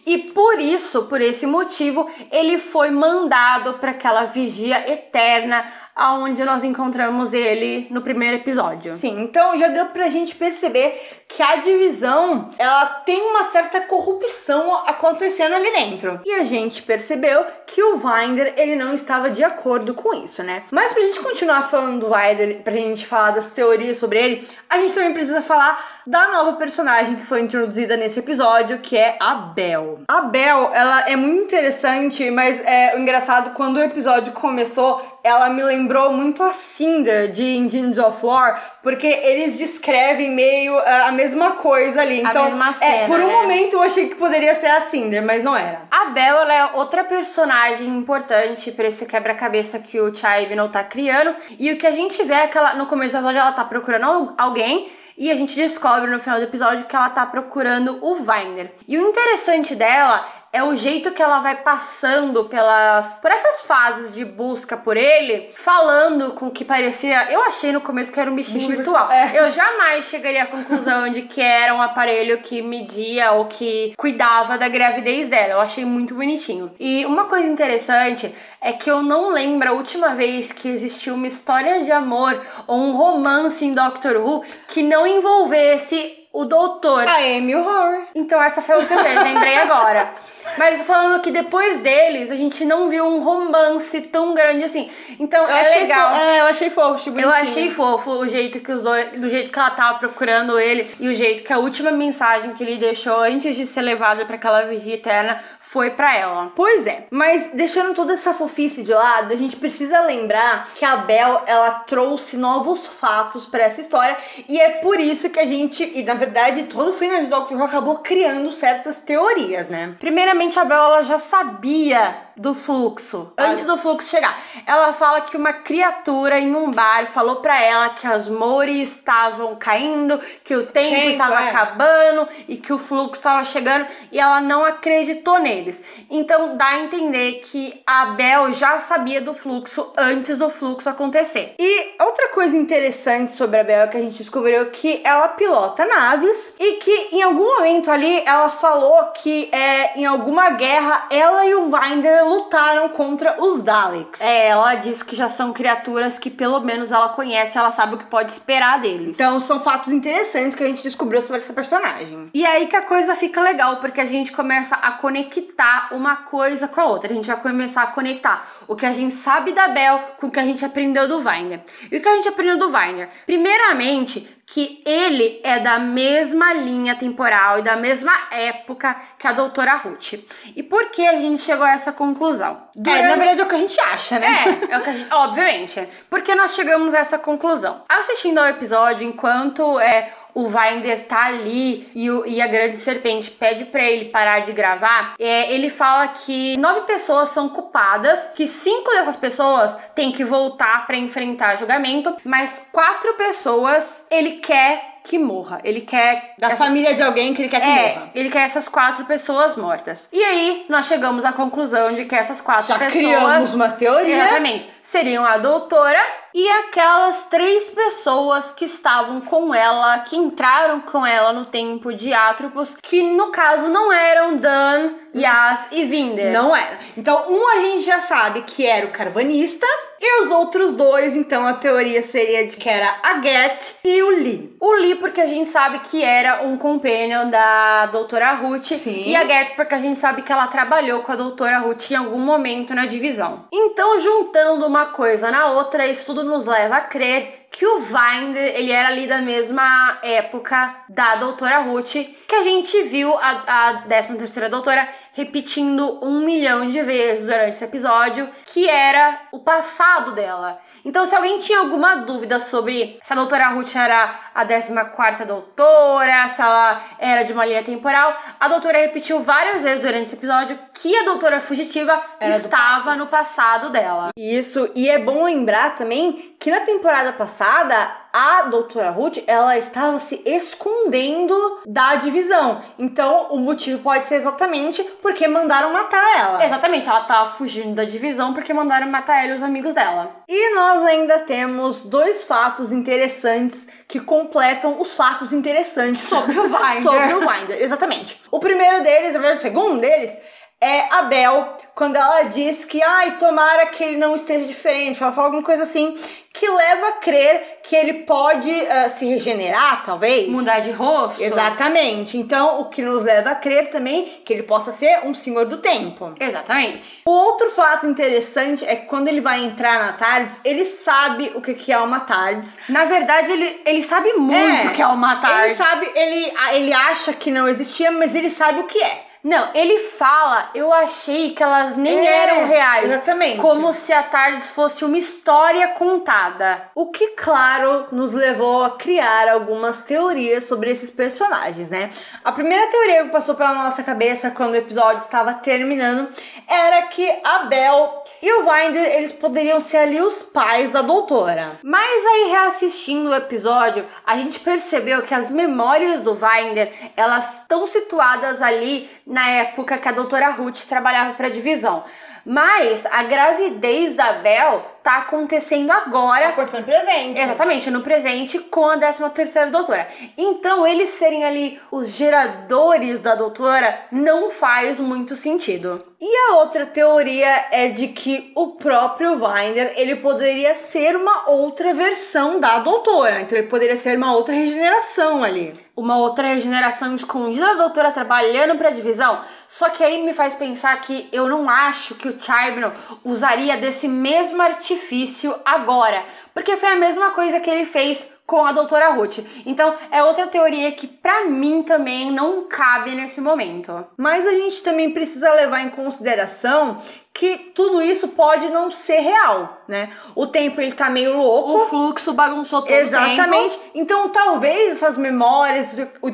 e 0.06 0.18
por 0.18 0.58
isso, 0.60 1.04
por 1.04 1.20
esse 1.20 1.46
motivo, 1.46 2.08
ele 2.30 2.58
foi 2.58 2.90
mandado 2.90 3.74
para 3.74 3.90
aquela 3.90 4.24
vigia 4.24 4.90
eterna 4.90 5.64
aonde 6.00 6.42
nós 6.46 6.64
encontramos 6.64 7.34
ele 7.34 7.86
no 7.90 8.00
primeiro 8.00 8.36
episódio. 8.36 8.96
Sim, 8.96 9.20
então 9.20 9.58
já 9.58 9.68
deu 9.68 9.84
pra 9.86 10.08
gente 10.08 10.34
perceber 10.34 10.98
que 11.28 11.42
a 11.42 11.56
divisão, 11.56 12.50
ela 12.58 12.86
tem 12.86 13.20
uma 13.20 13.44
certa 13.44 13.82
corrupção 13.82 14.82
acontecendo 14.86 15.54
ali 15.54 15.70
dentro. 15.72 16.18
E 16.24 16.32
a 16.32 16.42
gente 16.42 16.82
percebeu 16.82 17.44
que 17.66 17.82
o 17.82 17.98
Vinder, 17.98 18.54
ele 18.56 18.74
não 18.74 18.94
estava 18.94 19.30
de 19.30 19.44
acordo 19.44 19.92
com 19.92 20.14
isso, 20.14 20.42
né? 20.42 20.64
Mas 20.70 20.92
pra 20.92 21.02
gente 21.02 21.20
continuar 21.20 21.68
falando 21.68 22.00
do 22.00 22.12
Vinder, 22.12 22.62
pra 22.62 22.72
gente 22.72 23.06
falar 23.06 23.32
das 23.32 23.52
teorias 23.52 23.98
sobre 23.98 24.18
ele, 24.18 24.48
a 24.70 24.78
gente 24.78 24.94
também 24.94 25.12
precisa 25.12 25.42
falar 25.42 26.00
da 26.06 26.28
nova 26.28 26.54
personagem 26.54 27.14
que 27.14 27.26
foi 27.26 27.40
introduzida 27.40 27.96
nesse 27.96 28.18
episódio, 28.18 28.78
que 28.78 28.96
é 28.96 29.16
a 29.20 29.34
Bel. 29.34 30.00
A 30.08 30.22
Bel, 30.22 30.70
ela 30.72 31.08
é 31.08 31.14
muito 31.14 31.44
interessante, 31.44 32.30
mas 32.30 32.60
é 32.64 32.98
engraçado 32.98 33.54
quando 33.54 33.76
o 33.76 33.82
episódio 33.82 34.32
começou, 34.32 35.19
ela 35.22 35.48
me 35.50 35.62
lembrou 35.62 36.12
muito 36.12 36.42
a 36.42 36.52
Cinder 36.52 37.30
de 37.30 37.44
Engines 37.56 37.98
of 37.98 38.24
War, 38.24 38.60
porque 38.82 39.06
eles 39.06 39.56
descrevem 39.58 40.30
meio 40.30 40.78
ah, 40.78 41.06
a 41.08 41.12
mesma 41.12 41.52
coisa 41.52 42.00
ali. 42.02 42.24
A 42.24 42.30
Então, 42.30 42.44
mesma 42.46 42.68
é, 42.70 42.72
cena, 42.72 43.06
por 43.06 43.20
um 43.20 43.26
né? 43.26 43.32
momento 43.32 43.74
eu 43.74 43.82
achei 43.82 44.08
que 44.08 44.14
poderia 44.16 44.54
ser 44.54 44.68
a 44.68 44.80
Cinder, 44.80 45.22
mas 45.22 45.42
não 45.42 45.56
era. 45.56 45.82
A 45.90 46.06
Belle 46.06 46.50
é 46.50 46.64
outra 46.74 47.04
personagem 47.04 47.86
importante 47.88 48.70
pra 48.72 48.86
esse 48.88 49.06
quebra-cabeça 49.06 49.78
que 49.78 50.00
o 50.00 50.14
Chibnall 50.14 50.68
tá 50.68 50.82
criando. 50.84 51.34
E 51.58 51.70
o 51.72 51.76
que 51.78 51.86
a 51.86 51.90
gente 51.92 52.22
vê 52.24 52.34
é 52.34 52.46
que 52.46 52.56
ela, 52.58 52.74
no 52.74 52.86
começo 52.86 53.12
do 53.12 53.18
episódio 53.18 53.40
ela 53.40 53.52
tá 53.52 53.64
procurando 53.64 54.04
al- 54.04 54.34
alguém. 54.38 54.90
E 55.18 55.30
a 55.30 55.34
gente 55.34 55.54
descobre 55.54 56.10
no 56.10 56.18
final 56.18 56.38
do 56.38 56.44
episódio 56.44 56.86
que 56.86 56.96
ela 56.96 57.10
tá 57.10 57.26
procurando 57.26 57.98
o 58.00 58.16
Vinder. 58.16 58.72
E 58.88 58.96
o 58.96 59.02
interessante 59.06 59.74
dela 59.74 60.24
é 60.52 60.62
o 60.64 60.74
jeito 60.74 61.12
que 61.12 61.22
ela 61.22 61.40
vai 61.40 61.62
passando 61.62 62.44
pelas 62.44 63.18
por 63.18 63.30
essas 63.30 63.60
fases 63.60 64.14
de 64.14 64.24
busca 64.24 64.76
por 64.76 64.96
ele, 64.96 65.50
falando 65.54 66.32
com 66.32 66.46
o 66.46 66.50
que 66.50 66.64
parecia. 66.64 67.30
Eu 67.30 67.42
achei 67.42 67.72
no 67.72 67.80
começo 67.80 68.10
que 68.10 68.18
era 68.18 68.30
um 68.30 68.34
bichinho, 68.34 68.60
Bichinho 68.60 68.76
virtual. 68.76 69.08
virtual, 69.08 69.34
é. 69.34 69.38
Eu 69.38 69.50
jamais 69.50 70.06
chegaria 70.06 70.42
à 70.42 70.46
conclusão 70.46 71.08
de 71.08 71.22
que 71.22 71.40
era 71.40 71.74
um 71.74 71.80
aparelho 71.80 72.42
que 72.42 72.60
media 72.62 73.32
ou 73.32 73.44
que 73.44 73.94
cuidava 73.96 74.58
da 74.58 74.68
gravidez 74.68 75.28
dela. 75.28 75.52
Eu 75.52 75.60
achei 75.60 75.84
muito 75.84 76.14
bonitinho. 76.14 76.72
E 76.80 77.06
uma 77.06 77.26
coisa 77.26 77.46
interessante 77.46 78.34
é 78.60 78.72
que 78.72 78.90
eu 78.90 79.02
não 79.02 79.30
lembro 79.30 79.68
a 79.68 79.72
última 79.72 80.14
vez 80.14 80.52
que 80.52 80.68
existiu 80.68 81.14
uma 81.14 81.26
história 81.28 81.82
de 81.84 81.92
amor 81.92 82.40
ou 82.66 82.78
um 82.78 82.92
romance 82.96 83.64
em 83.64 83.72
Doctor 83.72 84.16
Who 84.16 84.44
que 84.68 84.82
não 84.82 85.06
envolvesse 85.06 86.18
o 86.32 86.44
doutor. 86.44 87.06
A 87.06 87.16
Amy 87.16 87.54
Horror. 87.54 88.04
Então 88.14 88.40
essa 88.42 88.62
foi 88.62 88.74
a 88.76 88.78
última 88.78 89.02
vez, 89.02 89.22
lembrei 89.22 89.56
agora. 89.58 90.10
Mas 90.56 90.80
falando 90.86 91.20
que 91.20 91.30
depois 91.30 91.78
deles, 91.80 92.30
a 92.30 92.34
gente 92.34 92.64
não 92.64 92.88
viu 92.88 93.04
um 93.06 93.20
romance 93.22 94.00
tão 94.00 94.32
grande 94.34 94.64
assim. 94.64 94.90
Então 95.18 95.42
Eu 95.44 95.54
é 95.54 95.78
legal. 95.80 96.10
fo- 96.14 96.20
É, 96.20 96.40
eu 96.40 96.44
achei 96.46 96.70
fofo, 96.70 96.94
achei 96.94 97.12
Eu 97.12 97.14
bonitinho. 97.16 97.36
achei 97.42 97.70
fofo 97.70 98.10
o 98.12 98.26
jeito 98.28 98.58
que 98.60 98.72
os 98.72 98.82
dois, 98.82 99.10
do 99.12 99.28
jeito 99.28 99.50
que 99.50 99.58
ela 99.58 99.70
tava 99.70 99.98
procurando 99.98 100.58
ele 100.58 100.90
e 100.98 101.08
o 101.08 101.14
jeito 101.14 101.44
que 101.44 101.52
a 101.52 101.58
última 101.58 101.90
mensagem 101.90 102.54
que 102.54 102.64
ele 102.64 102.78
deixou 102.78 103.20
antes 103.20 103.54
de 103.54 103.66
ser 103.66 103.82
levado 103.82 104.24
pra 104.26 104.36
aquela 104.36 104.62
vigia 104.62 104.94
eterna 104.94 105.42
foi 105.60 105.90
pra 105.90 106.16
ela. 106.16 106.50
Pois 106.56 106.86
é, 106.86 107.06
mas 107.10 107.50
deixando 107.52 107.94
toda 107.94 108.14
essa 108.14 108.32
fofice 108.32 108.82
de 108.82 108.92
lado, 108.94 109.32
a 109.32 109.36
gente 109.36 109.56
precisa 109.56 110.00
lembrar 110.00 110.68
que 110.74 110.84
a 110.86 110.96
Bel 110.96 111.42
ela 111.46 111.70
trouxe 111.86 112.36
novos 112.38 112.86
fatos 112.86 113.46
pra 113.46 113.62
essa 113.64 113.80
história 113.82 114.16
e 114.48 114.58
é 114.58 114.70
por 114.70 114.98
isso 114.98 115.28
que 115.28 115.38
a 115.38 115.46
gente, 115.46 115.84
e 115.94 116.02
na 116.02 116.14
verdade 116.20 116.64
todo 116.64 116.90
o 116.90 116.92
final 116.92 117.22
de 117.22 117.28
Doctor 117.28 117.56
Who 117.56 117.64
acabou 117.64 117.98
criando 117.98 118.52
certas 118.52 118.98
teorias, 118.98 119.70
né? 119.70 119.94
Primeiramente, 119.98 120.58
a 120.58 120.64
Bel 120.64 120.76
ela 120.76 121.02
já 121.02 121.18
sabia 121.18 122.14
do 122.40 122.54
fluxo, 122.54 123.34
antes 123.36 123.66
do 123.66 123.76
fluxo 123.76 124.08
chegar. 124.08 124.40
Ela 124.66 124.94
fala 124.94 125.20
que 125.20 125.36
uma 125.36 125.52
criatura 125.52 126.40
em 126.40 126.56
um 126.56 126.70
bar 126.70 127.06
falou 127.06 127.36
pra 127.36 127.60
ela 127.60 127.90
que 127.90 128.06
as 128.06 128.30
Mori 128.30 128.80
estavam 128.80 129.56
caindo, 129.56 130.18
que 130.42 130.56
o 130.56 130.66
tempo, 130.66 130.90
Tempo, 130.90 131.10
estava 131.10 131.34
é. 131.34 131.48
acabando 131.50 132.26
e 132.48 132.56
que 132.56 132.72
o 132.72 132.78
fluxo 132.78 133.16
estava 133.16 133.44
chegando 133.44 133.86
e 134.10 134.18
ela 134.18 134.40
não 134.40 134.64
acreditou 134.64 135.38
neles. 135.38 135.82
Então 136.08 136.56
dá 136.56 136.68
a 136.68 136.78
entender 136.80 137.42
que 137.44 137.78
a 137.86 138.06
Bel 138.12 138.52
já 138.54 138.80
sabia 138.80 139.20
do 139.20 139.34
fluxo 139.34 139.92
antes 139.94 140.38
do 140.38 140.48
fluxo 140.48 140.88
acontecer. 140.88 141.54
E 141.58 142.02
outra 142.02 142.28
coisa 142.28 142.56
interessante 142.56 143.32
sobre 143.32 143.60
a 143.60 143.64
Bel 143.64 143.82
é 143.82 143.86
que 143.88 143.98
a 143.98 144.00
gente 144.00 144.16
descobriu 144.16 144.64
que 144.70 145.02
ela 145.04 145.28
pilota 145.28 145.84
naves 145.84 146.54
e 146.58 146.72
que 146.76 147.08
em 147.12 147.22
algum 147.22 147.56
momento 147.56 147.90
ali 147.90 148.22
ela 148.24 148.48
falou 148.48 149.12
que 149.12 149.50
é, 149.52 149.98
em 149.98 150.06
alguma 150.06 150.48
guerra 150.50 151.06
ela 151.10 151.44
e 151.44 151.54
o 151.54 151.66
Vinder 151.66 152.29
lutaram 152.30 152.88
contra 152.90 153.42
os 153.42 153.62
Daleks. 153.62 154.20
É, 154.20 154.48
ela 154.48 154.76
diz 154.76 155.02
que 155.02 155.16
já 155.16 155.28
são 155.28 155.52
criaturas 155.52 156.16
que 156.16 156.30
pelo 156.30 156.60
menos 156.60 156.92
ela 156.92 157.08
conhece, 157.08 157.58
ela 157.58 157.72
sabe 157.72 157.96
o 157.96 157.98
que 157.98 158.06
pode 158.06 158.30
esperar 158.30 158.80
deles. 158.80 159.18
Então 159.18 159.40
são 159.40 159.58
fatos 159.58 159.92
interessantes 159.92 160.54
que 160.54 160.62
a 160.62 160.66
gente 160.66 160.82
descobriu 160.82 161.20
sobre 161.22 161.38
essa 161.38 161.52
personagem. 161.52 162.30
E 162.32 162.46
aí 162.46 162.68
que 162.68 162.76
a 162.76 162.82
coisa 162.82 163.16
fica 163.16 163.42
legal, 163.42 163.76
porque 163.78 164.00
a 164.00 164.04
gente 164.04 164.30
começa 164.30 164.76
a 164.76 164.92
conectar 164.92 165.88
uma 165.92 166.16
coisa 166.16 166.68
com 166.68 166.80
a 166.80 166.84
outra. 166.84 167.10
A 167.10 167.14
gente 167.14 167.26
vai 167.26 167.36
começar 167.36 167.82
a 167.82 167.86
conectar 167.88 168.46
o 168.68 168.76
que 168.76 168.86
a 168.86 168.92
gente 168.92 169.14
sabe 169.14 169.52
da 169.52 169.68
Bel 169.68 169.98
com 170.18 170.28
o 170.28 170.30
que 170.30 170.38
a 170.38 170.44
gente 170.44 170.64
aprendeu 170.64 171.08
do 171.08 171.18
Viner. 171.20 171.60
E 171.90 171.96
o 171.96 172.00
que 172.00 172.08
a 172.08 172.14
gente 172.16 172.28
aprendeu 172.28 172.56
do 172.56 172.70
Viner? 172.70 173.08
Primeiramente, 173.26 174.39
que 174.50 174.82
ele 174.84 175.40
é 175.44 175.60
da 175.60 175.78
mesma 175.78 176.52
linha 176.52 176.96
temporal 176.96 177.60
e 177.60 177.62
da 177.62 177.76
mesma 177.76 178.12
época 178.32 179.00
que 179.16 179.24
a 179.28 179.32
doutora 179.32 179.76
Ruth. 179.76 180.14
E 180.56 180.60
por 180.60 180.90
que 180.90 181.06
a 181.06 181.12
gente 181.12 181.40
chegou 181.40 181.64
a 181.64 181.70
essa 181.70 181.92
conclusão? 181.92 182.60
É, 182.84 183.02
na 183.02 183.14
verdade 183.14 183.40
é 183.40 183.44
o 183.44 183.46
que 183.46 183.54
a 183.54 183.58
gente 183.58 183.78
acha, 183.78 184.18
né? 184.18 184.26
É, 184.68 184.74
é 184.74 184.78
o 184.78 184.82
que 184.82 184.90
a 184.90 184.92
gente, 184.92 185.14
obviamente. 185.14 185.88
Porque 186.10 186.34
nós 186.34 186.52
chegamos 186.52 186.92
a 186.94 186.98
essa 186.98 187.16
conclusão. 187.16 187.84
Assistindo 187.88 188.38
ao 188.38 188.46
episódio, 188.46 189.06
enquanto 189.06 189.78
é, 189.78 190.12
o 190.34 190.48
Vinder 190.48 191.02
tá 191.06 191.26
ali 191.26 191.88
e, 191.94 192.10
o- 192.10 192.24
e 192.26 192.40
a 192.40 192.46
grande 192.46 192.76
serpente 192.76 193.30
pede 193.30 193.64
pra 193.66 193.82
ele 193.82 194.06
parar 194.10 194.40
de 194.40 194.52
gravar, 194.52 195.14
é, 195.18 195.52
ele 195.52 195.70
fala 195.70 196.08
que 196.08 196.56
nove 196.58 196.82
pessoas 196.82 197.30
são 197.30 197.48
culpadas, 197.48 198.30
que 198.34 198.46
cinco 198.48 198.90
dessas 198.90 199.16
pessoas 199.16 199.76
têm 199.94 200.12
que 200.12 200.24
voltar 200.24 200.86
pra 200.86 200.96
enfrentar 200.96 201.56
julgamento, 201.56 202.16
mas 202.24 202.66
quatro 202.72 203.14
pessoas 203.14 204.06
ele 204.10 204.32
quer 204.38 204.89
que 205.04 205.18
morra. 205.18 205.60
Ele 205.64 205.80
quer 205.80 206.34
Da 206.38 206.48
essa- 206.48 206.56
família 206.56 206.94
de 206.94 207.02
alguém 207.02 207.32
que 207.34 207.42
ele 207.42 207.48
quer 207.48 207.60
que 207.60 207.66
é, 207.66 207.94
morra. 207.94 208.10
ele 208.14 208.30
quer 208.30 208.42
essas 208.42 208.68
quatro 208.68 209.04
pessoas 209.04 209.56
mortas. 209.56 210.08
E 210.12 210.22
aí, 210.22 210.66
nós 210.68 210.86
chegamos 210.86 211.24
à 211.24 211.32
conclusão 211.32 211.92
de 211.92 212.04
que 212.04 212.14
essas 212.14 212.40
quatro 212.40 212.68
Já 212.68 212.78
pessoas. 212.78 212.92
criamos 212.94 213.54
uma 213.54 213.70
teoria. 213.70 214.16
Exatamente. 214.16 214.68
Seriam 214.82 215.24
a 215.24 215.38
doutora 215.38 216.00
e 216.34 216.48
aquelas 216.50 217.24
três 217.24 217.70
pessoas 217.70 218.50
que 218.50 218.64
estavam 218.64 219.20
com 219.20 219.54
ela, 219.54 219.98
que 220.00 220.16
entraram 220.16 220.80
com 220.80 221.04
ela 221.06 221.32
no 221.32 221.44
tempo 221.44 221.92
de 221.92 222.12
Atropos, 222.12 222.76
que 222.82 223.02
no 223.02 223.28
caso 223.30 223.68
não 223.68 223.92
eram 223.92 224.36
Dan, 224.36 224.94
Yas 225.14 225.66
e 225.72 225.84
Vinder. 225.84 226.32
Não 226.32 226.54
era. 226.54 226.76
Então, 226.96 227.24
um 227.28 227.48
a 227.50 227.60
gente 227.62 227.82
já 227.84 228.00
sabe 228.00 228.42
que 228.42 228.66
era 228.66 228.86
o 228.86 228.90
carvanista, 228.90 229.66
e 230.00 230.22
os 230.22 230.30
outros 230.30 230.72
dois, 230.72 231.14
então 231.14 231.46
a 231.46 231.52
teoria 231.52 232.02
seria 232.02 232.46
de 232.46 232.56
que 232.56 232.68
era 232.68 232.96
a 233.02 233.20
Get 233.20 233.80
e 233.84 234.02
o 234.02 234.08
Lee. 234.08 234.56
O 234.58 234.72
Lee, 234.72 234.94
porque 234.94 235.20
a 235.20 235.26
gente 235.26 235.48
sabe 235.48 235.80
que 235.80 236.02
era 236.02 236.42
um 236.42 236.56
companion 236.56 237.28
da 237.28 237.84
doutora 237.86 238.32
Ruth. 238.32 238.64
Sim. 238.64 239.04
E 239.06 239.14
a 239.14 239.26
Get, 239.26 239.54
porque 239.56 239.74
a 239.74 239.78
gente 239.78 240.00
sabe 240.00 240.22
que 240.22 240.32
ela 240.32 240.46
trabalhou 240.46 241.02
com 241.02 241.12
a 241.12 241.16
doutora 241.16 241.58
Ruth 241.58 241.90
em 241.90 241.96
algum 241.96 242.18
momento 242.18 242.74
na 242.74 242.86
divisão. 242.86 243.44
Então, 243.52 244.00
juntando 244.00 244.66
uma 244.66 244.86
coisa 244.86 245.30
na 245.30 245.48
outra, 245.48 245.86
isso 245.86 246.06
tudo 246.06 246.24
nos 246.24 246.46
leva 246.46 246.76
a 246.76 246.80
crer 246.80 247.40
que 247.50 247.66
o 247.66 247.80
Vinder, 247.80 248.54
ele 248.54 248.70
era 248.70 248.88
ali 248.88 249.06
da 249.06 249.18
mesma 249.18 249.98
época 250.02 250.76
da 250.88 251.16
doutora 251.16 251.58
Ruth, 251.58 251.92
que 251.92 252.34
a 252.34 252.42
gente 252.42 252.82
viu 252.84 253.12
a, 253.18 253.70
a 253.70 253.82
13 253.82 254.14
terceira 254.16 254.48
doutora 254.48 254.88
repetindo 255.20 256.00
um 256.02 256.20
milhão 256.20 256.68
de 256.68 256.82
vezes 256.82 257.26
durante 257.26 257.50
esse 257.50 257.64
episódio, 257.64 258.28
que 258.46 258.68
era 258.68 259.20
o 259.32 259.40
passado 259.40 260.12
dela. 260.12 260.58
Então, 260.84 261.06
se 261.06 261.14
alguém 261.14 261.38
tinha 261.38 261.58
alguma 261.58 261.96
dúvida 261.96 262.40
sobre 262.40 262.98
se 263.02 263.12
a 263.12 263.16
doutora 263.16 263.48
Ruth 263.48 263.76
era 263.76 264.14
a 264.34 264.44
14 264.46 265.24
doutora, 265.26 266.26
se 266.26 266.40
ela 266.40 266.82
era 266.98 267.22
de 267.22 267.32
uma 267.32 267.44
linha 267.44 267.62
temporal, 267.62 268.16
a 268.38 268.48
doutora 268.48 268.78
repetiu 268.78 269.20
várias 269.20 269.62
vezes 269.62 269.84
durante 269.84 270.04
esse 270.04 270.14
episódio 270.14 270.58
que 270.72 270.96
a 270.96 271.04
doutora 271.04 271.40
fugitiva 271.40 272.00
Era 272.18 272.38
do 272.38 272.44
estava 272.44 272.96
no 272.96 273.06
passado 273.06 273.68
dela. 273.68 274.08
Isso, 274.16 274.70
e 274.74 274.88
é 274.88 274.98
bom 274.98 275.24
lembrar 275.24 275.74
também 275.74 276.34
que 276.40 276.50
na 276.50 276.60
temporada 276.60 277.12
passada, 277.12 277.76
a 278.12 278.42
doutora 278.42 278.90
Ruth, 278.90 279.18
ela 279.26 279.56
estava 279.58 279.98
se 279.98 280.22
escondendo 280.26 281.60
da 281.66 281.96
divisão. 281.96 282.60
Então, 282.78 283.28
o 283.30 283.38
motivo 283.38 283.82
pode 283.82 284.06
ser 284.06 284.16
exatamente 284.16 284.82
porque 285.02 285.26
mandaram 285.28 285.72
matar 285.72 286.02
ela. 286.18 286.44
Exatamente, 286.44 286.88
ela 286.88 287.02
tava 287.02 287.30
fugindo 287.30 287.74
da 287.74 287.84
divisão 287.84 288.34
porque 288.34 288.52
mandaram 288.52 288.88
matar 288.88 289.22
ela 289.24 289.32
e 289.32 289.36
os 289.36 289.42
amigos 289.42 289.74
dela. 289.74 290.10
E 290.28 290.54
nós 290.54 290.82
ainda 290.82 291.18
temos 291.20 291.84
dois 291.84 292.24
fatos 292.24 292.72
interessantes 292.72 293.68
que 293.88 294.00
completam 294.00 294.80
os 294.80 294.94
fatos 294.94 295.32
interessantes 295.32 296.02
Sobre 296.02 296.38
o 296.38 296.44
Vinder. 296.48 296.82
sobre 296.82 297.14
o 297.14 297.20
Vinder, 297.20 297.60
exatamente. 297.60 298.20
O 298.30 298.38
primeiro 298.38 298.82
deles, 298.82 299.12
na 299.12 299.18
verdade, 299.20 299.38
o 299.38 299.42
segundo 299.42 299.80
deles, 299.80 300.16
é 300.60 300.92
a 300.92 301.02
Bel, 301.02 301.56
quando 301.74 301.96
ela 301.96 302.24
diz 302.24 302.64
que, 302.64 302.82
ai, 302.82 303.16
tomara 303.16 303.66
que 303.66 303.82
ele 303.82 303.96
não 303.96 304.14
esteja 304.14 304.46
diferente. 304.46 305.02
Ela 305.02 305.12
fala 305.12 305.28
alguma 305.28 305.42
coisa 305.42 305.62
assim 305.62 305.98
que 306.32 306.48
leva 306.48 306.88
a 306.88 306.92
crer 306.92 307.60
que 307.62 307.74
ele 307.74 307.94
pode 308.04 308.50
ah, 308.68 308.88
se 308.88 309.04
regenerar, 309.06 309.82
talvez. 309.84 310.28
Mudar 310.28 310.60
de 310.60 310.70
rosto. 310.70 311.22
Exatamente. 311.22 312.16
Então, 312.16 312.60
o 312.60 312.66
que 312.66 312.82
nos 312.82 313.02
leva 313.02 313.30
a 313.30 313.34
crer 313.34 313.68
também 313.68 314.20
que 314.24 314.32
ele 314.32 314.42
possa 314.44 314.70
ser 314.70 315.00
um 315.04 315.12
senhor 315.12 315.46
do 315.46 315.58
tempo. 315.58 316.14
Exatamente. 316.20 317.02
O 317.04 317.10
outro 317.10 317.50
fato 317.50 317.86
interessante 317.86 318.64
é 318.64 318.76
que 318.76 318.86
quando 318.86 319.08
ele 319.08 319.20
vai 319.20 319.42
entrar 319.42 319.84
na 319.84 319.92
TARDIS, 319.92 320.40
ele 320.44 320.64
sabe 320.64 321.32
o 321.34 321.40
que 321.40 321.72
é 321.72 321.78
uma 321.78 322.00
TARDIS. 322.00 322.56
Na 322.68 322.84
verdade, 322.84 323.32
ele, 323.32 323.62
ele 323.66 323.82
sabe 323.82 324.12
muito 324.14 324.68
É, 324.68 324.70
que 324.70 324.80
é 324.80 324.86
uma 324.86 325.16
tarde. 325.16 325.46
Ele 325.46 325.54
sabe, 325.54 325.90
ele, 325.94 326.32
ele 326.52 326.72
acha 326.72 327.12
que 327.12 327.30
não 327.30 327.48
existia, 327.48 327.90
mas 327.90 328.14
ele 328.14 328.30
sabe 328.30 328.60
o 328.60 328.64
que 328.64 328.80
é. 328.80 329.09
Não, 329.22 329.50
ele 329.54 329.78
fala, 329.78 330.48
eu 330.54 330.72
achei 330.72 331.34
que 331.34 331.42
elas 331.42 331.76
nem 331.76 331.98
É, 332.06 332.22
eram 332.22 332.46
reais. 332.46 332.86
exatamente. 332.90 333.36
Como 333.36 333.70
se 333.72 333.92
a 333.92 334.02
TARDIS 334.02 334.48
fosse 334.48 334.82
uma 334.84 334.96
história 334.96 335.68
contada. 335.68 336.70
O 336.74 336.90
que, 336.90 337.08
claro, 337.08 337.86
nos 337.92 338.12
levou 338.12 338.64
a 338.64 338.70
criar 338.70 339.28
algumas 339.28 339.82
teorias 339.82 340.44
sobre 340.44 340.70
esses 340.70 340.90
personagens, 340.90 341.68
né? 341.68 341.90
A 342.24 342.32
primeira 342.32 342.66
teoria 342.70 343.04
que 343.04 343.10
passou 343.10 343.34
pela 343.34 343.52
nossa 343.52 343.82
cabeça 343.82 344.30
quando 344.30 344.52
o 344.52 344.56
episódio 344.56 344.98
estava 344.98 345.34
terminando 345.34 346.08
era 346.48 346.82
que 346.86 347.06
a 347.22 347.40
Bel 347.44 347.99
e 348.22 348.32
o 348.32 348.48
Winder, 348.48 348.84
eles 348.96 349.12
poderiam 349.12 349.60
ser 349.60 349.78
ali 349.78 350.00
os 350.00 350.22
pais 350.22 350.72
da 350.72 350.82
doutora. 350.82 351.58
Mas 351.62 352.06
aí, 352.06 352.30
reassistindo 352.30 353.10
o 353.10 353.14
episódio, 353.14 353.86
a 354.06 354.16
gente 354.16 354.40
percebeu 354.40 355.02
que 355.02 355.14
as 355.14 355.30
memórias 355.30 356.02
do 356.02 356.12
Winder, 356.12 356.72
elas 356.96 357.40
estão 357.40 357.66
situadas 357.66 358.42
ali 358.42 358.90
na 359.06 359.28
época 359.30 359.78
que 359.78 359.88
a 359.88 359.92
doutora 359.92 360.30
Ruth 360.30 360.60
trabalhava 360.68 361.14
para 361.14 361.28
a 361.28 361.30
divisão. 361.30 361.84
Mas 362.24 362.84
a 362.86 363.02
gravidez 363.04 363.94
da 363.94 364.12
Bel 364.14 364.64
tá 364.82 364.98
acontecendo 364.98 365.70
agora 365.70 366.28
acontecendo 366.28 366.64
presente. 366.64 367.20
Exatamente, 367.20 367.70
no 367.70 367.80
presente 367.80 368.38
com 368.38 368.66
a 368.66 368.78
13 368.78 369.10
terceira 369.10 369.50
doutora. 369.50 369.88
Então, 370.16 370.66
eles 370.66 370.90
serem 370.90 371.24
ali 371.24 371.60
os 371.70 371.90
geradores 371.90 373.00
da 373.00 373.14
doutora 373.14 373.78
não 373.90 374.30
faz 374.30 374.78
muito 374.80 375.16
sentido. 375.16 375.82
E 376.00 376.16
a 376.30 376.36
outra 376.36 376.64
teoria 376.66 377.46
é 377.50 377.68
de 377.68 377.88
que 377.88 378.09
o 378.34 378.48
próprio 378.52 379.12
Winder, 379.14 379.72
ele 379.76 379.96
poderia 379.96 380.54
ser 380.54 380.96
uma 380.96 381.28
outra 381.28 381.74
versão 381.74 382.38
da 382.40 382.58
doutora. 382.58 383.20
Então 383.20 383.36
ele 383.36 383.48
poderia 383.48 383.76
ser 383.76 383.96
uma 383.96 384.14
outra 384.14 384.34
regeneração 384.34 385.22
ali. 385.22 385.52
Uma 385.76 385.96
outra 385.96 386.28
regeneração 386.28 386.94
escondida 386.94 387.46
da 387.46 387.54
doutora 387.54 387.90
trabalhando 387.90 388.56
pra 388.56 388.70
divisão. 388.70 389.20
Só 389.48 389.68
que 389.70 389.82
aí 389.82 390.04
me 390.04 390.12
faz 390.12 390.34
pensar 390.34 390.80
que 390.80 391.08
eu 391.10 391.28
não 391.28 391.48
acho 391.48 391.94
que 391.94 392.08
o 392.08 392.16
Chibnall 392.20 392.72
usaria 393.04 393.56
desse 393.56 393.88
mesmo 393.88 394.40
artifício 394.40 395.34
agora. 395.44 396.04
Porque 396.34 396.56
foi 396.56 396.70
a 396.70 396.76
mesma 396.76 397.10
coisa 397.10 397.40
que 397.40 397.50
ele 397.50 397.64
fez 397.64 398.10
com 398.30 398.44
a 398.44 398.52
doutora 398.52 398.90
Ruth. 398.90 399.18
Então 399.44 399.74
é 399.90 400.04
outra 400.04 400.28
teoria 400.28 400.70
que 400.70 400.86
pra 400.86 401.24
mim 401.24 401.64
também 401.64 402.12
não 402.12 402.44
cabe 402.44 402.94
nesse 402.94 403.20
momento. 403.20 403.84
Mas 403.96 404.24
a 404.24 404.30
gente 404.30 404.62
também 404.62 404.90
precisa 404.90 405.32
levar 405.32 405.62
em 405.62 405.70
consideração 405.70 406.80
que 407.12 407.36
tudo 407.54 407.82
isso 407.82 408.08
pode 408.08 408.48
não 408.48 408.70
ser 408.70 409.00
real, 409.00 409.62
né? 409.66 409.90
O 410.14 410.28
tempo 410.28 410.60
ele 410.60 410.72
tá 410.72 410.88
meio 410.88 411.16
louco. 411.18 411.56
O 411.56 411.66
fluxo 411.66 412.12
bagunçou 412.12 412.62
todo 412.62 412.72
Exatamente. 412.72 413.56
o 413.56 413.58
tempo. 413.58 413.70
Então, 413.74 414.08
talvez 414.08 414.72
essas 414.72 414.96
memórias 414.96 415.66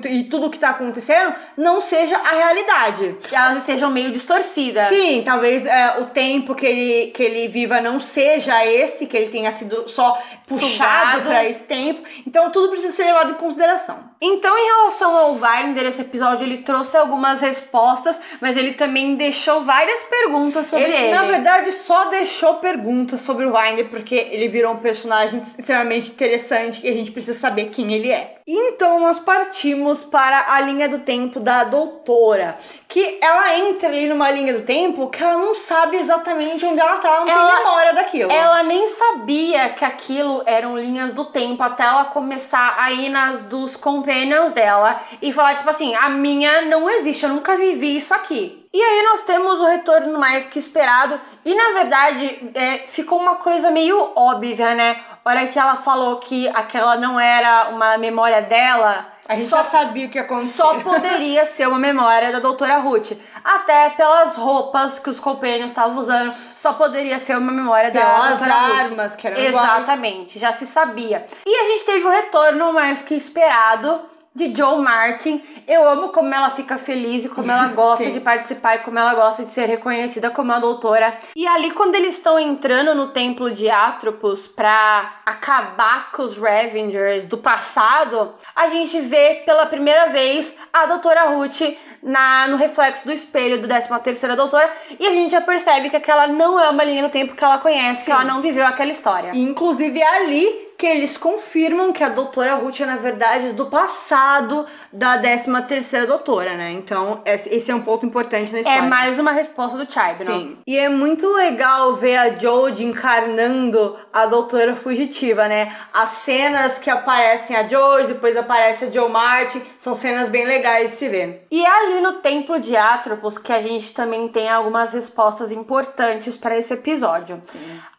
e 0.08 0.24
tudo 0.24 0.50
que 0.50 0.58
tá 0.58 0.70
acontecendo 0.70 1.34
não 1.56 1.80
seja 1.80 2.16
a 2.16 2.30
realidade. 2.30 3.18
Que 3.22 3.36
elas 3.36 3.58
estejam 3.58 3.90
meio 3.90 4.10
distorcidas. 4.10 4.88
Sim, 4.88 5.22
talvez 5.24 5.66
é, 5.66 6.00
o 6.00 6.06
tempo 6.06 6.54
que 6.54 6.66
ele, 6.66 7.10
que 7.12 7.22
ele 7.22 7.46
viva 7.46 7.80
não 7.80 8.00
seja 8.00 8.64
esse, 8.64 9.06
que 9.06 9.16
ele 9.16 9.30
tenha 9.30 9.52
sido 9.52 9.88
só 9.88 10.05
puxado 10.46 11.22
para 11.22 11.44
esse 11.44 11.66
tempo. 11.66 12.02
Então, 12.26 12.50
tudo 12.50 12.70
precisa 12.70 12.92
ser 12.92 13.04
levado 13.04 13.32
em 13.32 13.34
consideração. 13.34 13.98
Então, 14.20 14.56
em 14.56 14.64
relação 14.64 15.16
ao 15.16 15.34
Winder, 15.34 15.86
esse 15.86 16.00
episódio 16.00 16.44
ele 16.44 16.58
trouxe 16.58 16.96
algumas 16.96 17.40
respostas, 17.40 18.20
mas 18.40 18.56
ele 18.56 18.74
também 18.74 19.16
deixou 19.16 19.62
várias 19.62 20.02
perguntas 20.04 20.66
sobre 20.66 20.84
ele. 20.84 20.96
Ele, 20.96 21.14
na 21.14 21.22
verdade, 21.24 21.72
só 21.72 22.06
deixou 22.06 22.54
perguntas 22.54 23.20
sobre 23.20 23.44
o 23.46 23.56
Winder 23.56 23.88
porque 23.88 24.14
ele 24.14 24.48
virou 24.48 24.72
um 24.74 24.78
personagem 24.78 25.40
extremamente 25.40 26.10
interessante 26.10 26.80
e 26.84 26.88
a 26.88 26.92
gente 26.92 27.10
precisa 27.10 27.38
saber 27.38 27.66
quem 27.66 27.92
ele 27.92 28.10
é. 28.10 28.35
Então 28.48 29.00
nós 29.00 29.18
partimos 29.18 30.04
para 30.04 30.54
a 30.54 30.60
linha 30.60 30.88
do 30.88 31.00
tempo 31.00 31.40
da 31.40 31.64
doutora, 31.64 32.56
que 32.86 33.18
ela 33.20 33.58
entra 33.58 33.88
ali 33.88 34.06
numa 34.08 34.30
linha 34.30 34.52
do 34.54 34.62
tempo 34.62 35.10
que 35.10 35.20
ela 35.20 35.36
não 35.36 35.52
sabe 35.56 35.96
exatamente 35.96 36.64
onde 36.64 36.78
ela 36.80 36.96
tá, 36.98 37.24
não 37.24 37.28
Ela- 37.28 37.50
tem 37.50 37.64
memória 37.64 37.92
daquilo. 37.94 38.30
Ela 38.30 38.62
nem 38.62 38.86
sabia 38.86 39.70
que 39.70 39.84
aquilo 39.84 40.44
eram 40.46 40.78
linhas 40.78 41.12
do 41.12 41.24
tempo 41.24 41.60
até 41.60 41.82
ela 41.82 42.04
começar 42.04 42.76
a 42.78 42.92
ir 42.92 43.08
nas 43.08 43.40
dos 43.40 43.76
companions 43.76 44.52
dela 44.52 45.00
e 45.20 45.32
falar, 45.32 45.56
tipo 45.56 45.68
assim, 45.68 45.96
a 45.96 46.08
minha 46.08 46.62
não 46.66 46.88
existe, 46.88 47.24
eu 47.24 47.30
nunca 47.30 47.56
vivi 47.56 47.96
isso 47.96 48.14
aqui. 48.14 48.64
E 48.72 48.80
aí 48.80 49.02
nós 49.02 49.22
temos 49.22 49.60
o 49.60 49.66
retorno 49.66 50.18
mais 50.20 50.46
que 50.46 50.58
esperado. 50.58 51.20
E 51.44 51.52
na 51.52 51.72
verdade, 51.72 52.52
é, 52.54 52.84
ficou 52.88 53.18
uma 53.18 53.36
coisa 53.36 53.70
meio 53.72 54.12
óbvia, 54.14 54.74
né? 54.74 55.00
Hora 55.26 55.44
que 55.48 55.58
ela 55.58 55.74
falou 55.74 56.18
que 56.18 56.48
aquela 56.50 56.96
não 56.96 57.18
era 57.18 57.68
uma 57.70 57.98
memória 57.98 58.42
dela. 58.42 59.06
A 59.28 59.34
gente 59.34 59.48
só 59.48 59.64
sabia 59.64 60.06
o 60.06 60.08
que 60.08 60.18
ia 60.18 60.22
acontecer. 60.22 60.52
só 60.52 60.78
poderia 60.78 61.44
ser 61.50 61.66
uma 61.66 61.80
memória 61.80 62.30
da 62.30 62.38
doutora 62.38 62.76
Ruth. 62.76 63.10
Até 63.42 63.90
pelas 63.90 64.36
roupas 64.36 65.00
que 65.00 65.10
os 65.10 65.18
companions 65.18 65.72
estavam 65.72 65.98
usando, 65.98 66.32
só 66.54 66.74
poderia 66.74 67.18
ser 67.18 67.36
uma 67.36 67.50
memória 67.50 67.90
da 67.90 68.00
Pelas 68.00 68.38
doutora 68.38 68.54
Ruth. 68.54 68.78
armas 68.78 69.16
que 69.16 69.26
eram 69.26 69.42
iguais. 69.42 69.68
Exatamente, 69.80 70.38
já 70.38 70.52
se 70.52 70.64
sabia. 70.64 71.26
E 71.44 71.56
a 71.56 71.64
gente 71.72 71.84
teve 71.84 72.04
o 72.04 72.08
retorno 72.10 72.72
mais 72.72 73.02
que 73.02 73.14
esperado 73.16 74.00
de 74.36 74.54
Joe 74.54 74.78
Martin. 74.78 75.42
Eu 75.66 75.88
amo 75.88 76.10
como 76.10 76.32
ela 76.32 76.50
fica 76.50 76.76
feliz 76.76 77.24
e 77.24 77.28
como 77.28 77.50
ela 77.50 77.68
gosta 77.68 78.04
Sim. 78.04 78.12
de 78.12 78.20
participar 78.20 78.76
e 78.76 78.78
como 78.80 78.98
ela 78.98 79.14
gosta 79.14 79.42
de 79.42 79.50
ser 79.50 79.66
reconhecida 79.66 80.30
como 80.30 80.52
a 80.52 80.58
doutora. 80.58 81.16
E 81.34 81.46
ali 81.46 81.70
quando 81.70 81.94
eles 81.94 82.16
estão 82.16 82.38
entrando 82.38 82.94
no 82.94 83.08
templo 83.08 83.50
de 83.50 83.70
Atropos 83.70 84.46
pra 84.46 85.20
acabar 85.24 86.12
com 86.12 86.22
os 86.22 86.36
Ravengers 86.36 87.26
do 87.26 87.38
passado, 87.38 88.34
a 88.54 88.68
gente 88.68 89.00
vê 89.00 89.42
pela 89.46 89.64
primeira 89.64 90.08
vez 90.08 90.54
a 90.70 90.84
doutora 90.84 91.30
Ruth 91.30 91.62
na, 92.02 92.46
no 92.48 92.56
reflexo 92.56 93.06
do 93.06 93.12
espelho 93.12 93.60
do 93.60 93.66
13 93.66 93.88
terceira 94.04 94.36
doutora 94.36 94.70
e 95.00 95.06
a 95.06 95.10
gente 95.10 95.32
já 95.32 95.40
percebe 95.40 95.88
que 95.88 95.96
aquela 95.96 96.26
não 96.26 96.60
é 96.60 96.68
uma 96.68 96.84
linha 96.84 97.02
do 97.02 97.08
tempo 97.08 97.34
que 97.34 97.42
ela 97.42 97.58
conhece, 97.58 98.04
que 98.04 98.10
Sim. 98.10 98.12
ela 98.12 98.24
não 98.24 98.42
viveu 98.42 98.66
aquela 98.66 98.90
história. 98.90 99.30
Inclusive 99.34 99.98
é 99.98 100.16
ali 100.18 100.65
que 100.78 100.86
eles 100.86 101.16
confirmam 101.16 101.92
que 101.92 102.04
a 102.04 102.08
doutora 102.08 102.54
Ruth 102.54 102.80
é, 102.80 102.86
na 102.86 102.96
verdade, 102.96 103.52
do 103.52 103.66
passado 103.66 104.66
da 104.92 105.18
13 105.18 105.62
terceira 105.66 106.06
doutora, 106.06 106.56
né? 106.56 106.72
Então, 106.72 107.22
esse 107.24 107.70
é 107.70 107.74
um 107.74 107.80
ponto 107.80 108.04
importante 108.04 108.52
na 108.52 108.60
história. 108.60 108.78
É 108.78 108.82
mais 108.82 109.18
uma 109.18 109.32
resposta 109.32 109.76
do 109.78 109.90
Chibnall. 109.90 110.40
Sim. 110.40 110.58
E 110.66 110.78
é 110.78 110.88
muito 110.88 111.26
legal 111.32 111.94
ver 111.94 112.16
a 112.16 112.36
Jodie 112.36 112.84
encarnando 112.84 113.96
a 114.12 114.26
doutora 114.26 114.76
fugitiva, 114.76 115.48
né? 115.48 115.74
As 115.92 116.10
cenas 116.10 116.78
que 116.78 116.90
aparecem 116.90 117.56
a 117.56 117.66
Jodie, 117.66 118.14
depois 118.14 118.36
aparece 118.36 118.86
a 118.86 118.90
Joe 118.90 119.10
Martin, 119.10 119.62
são 119.78 119.94
cenas 119.94 120.28
bem 120.28 120.44
legais 120.44 120.90
de 120.90 120.96
se 120.96 121.08
ver. 121.08 121.46
E 121.50 121.64
é 121.64 121.68
ali 121.68 122.00
no 122.00 122.14
Templo 122.14 122.60
de 122.60 122.76
Atropos 122.76 123.38
que 123.38 123.52
a 123.52 123.60
gente 123.60 123.92
também 123.92 124.28
tem 124.28 124.48
algumas 124.48 124.92
respostas 124.92 125.50
importantes 125.50 126.36
para 126.36 126.56
esse 126.56 126.74
episódio. 126.74 127.40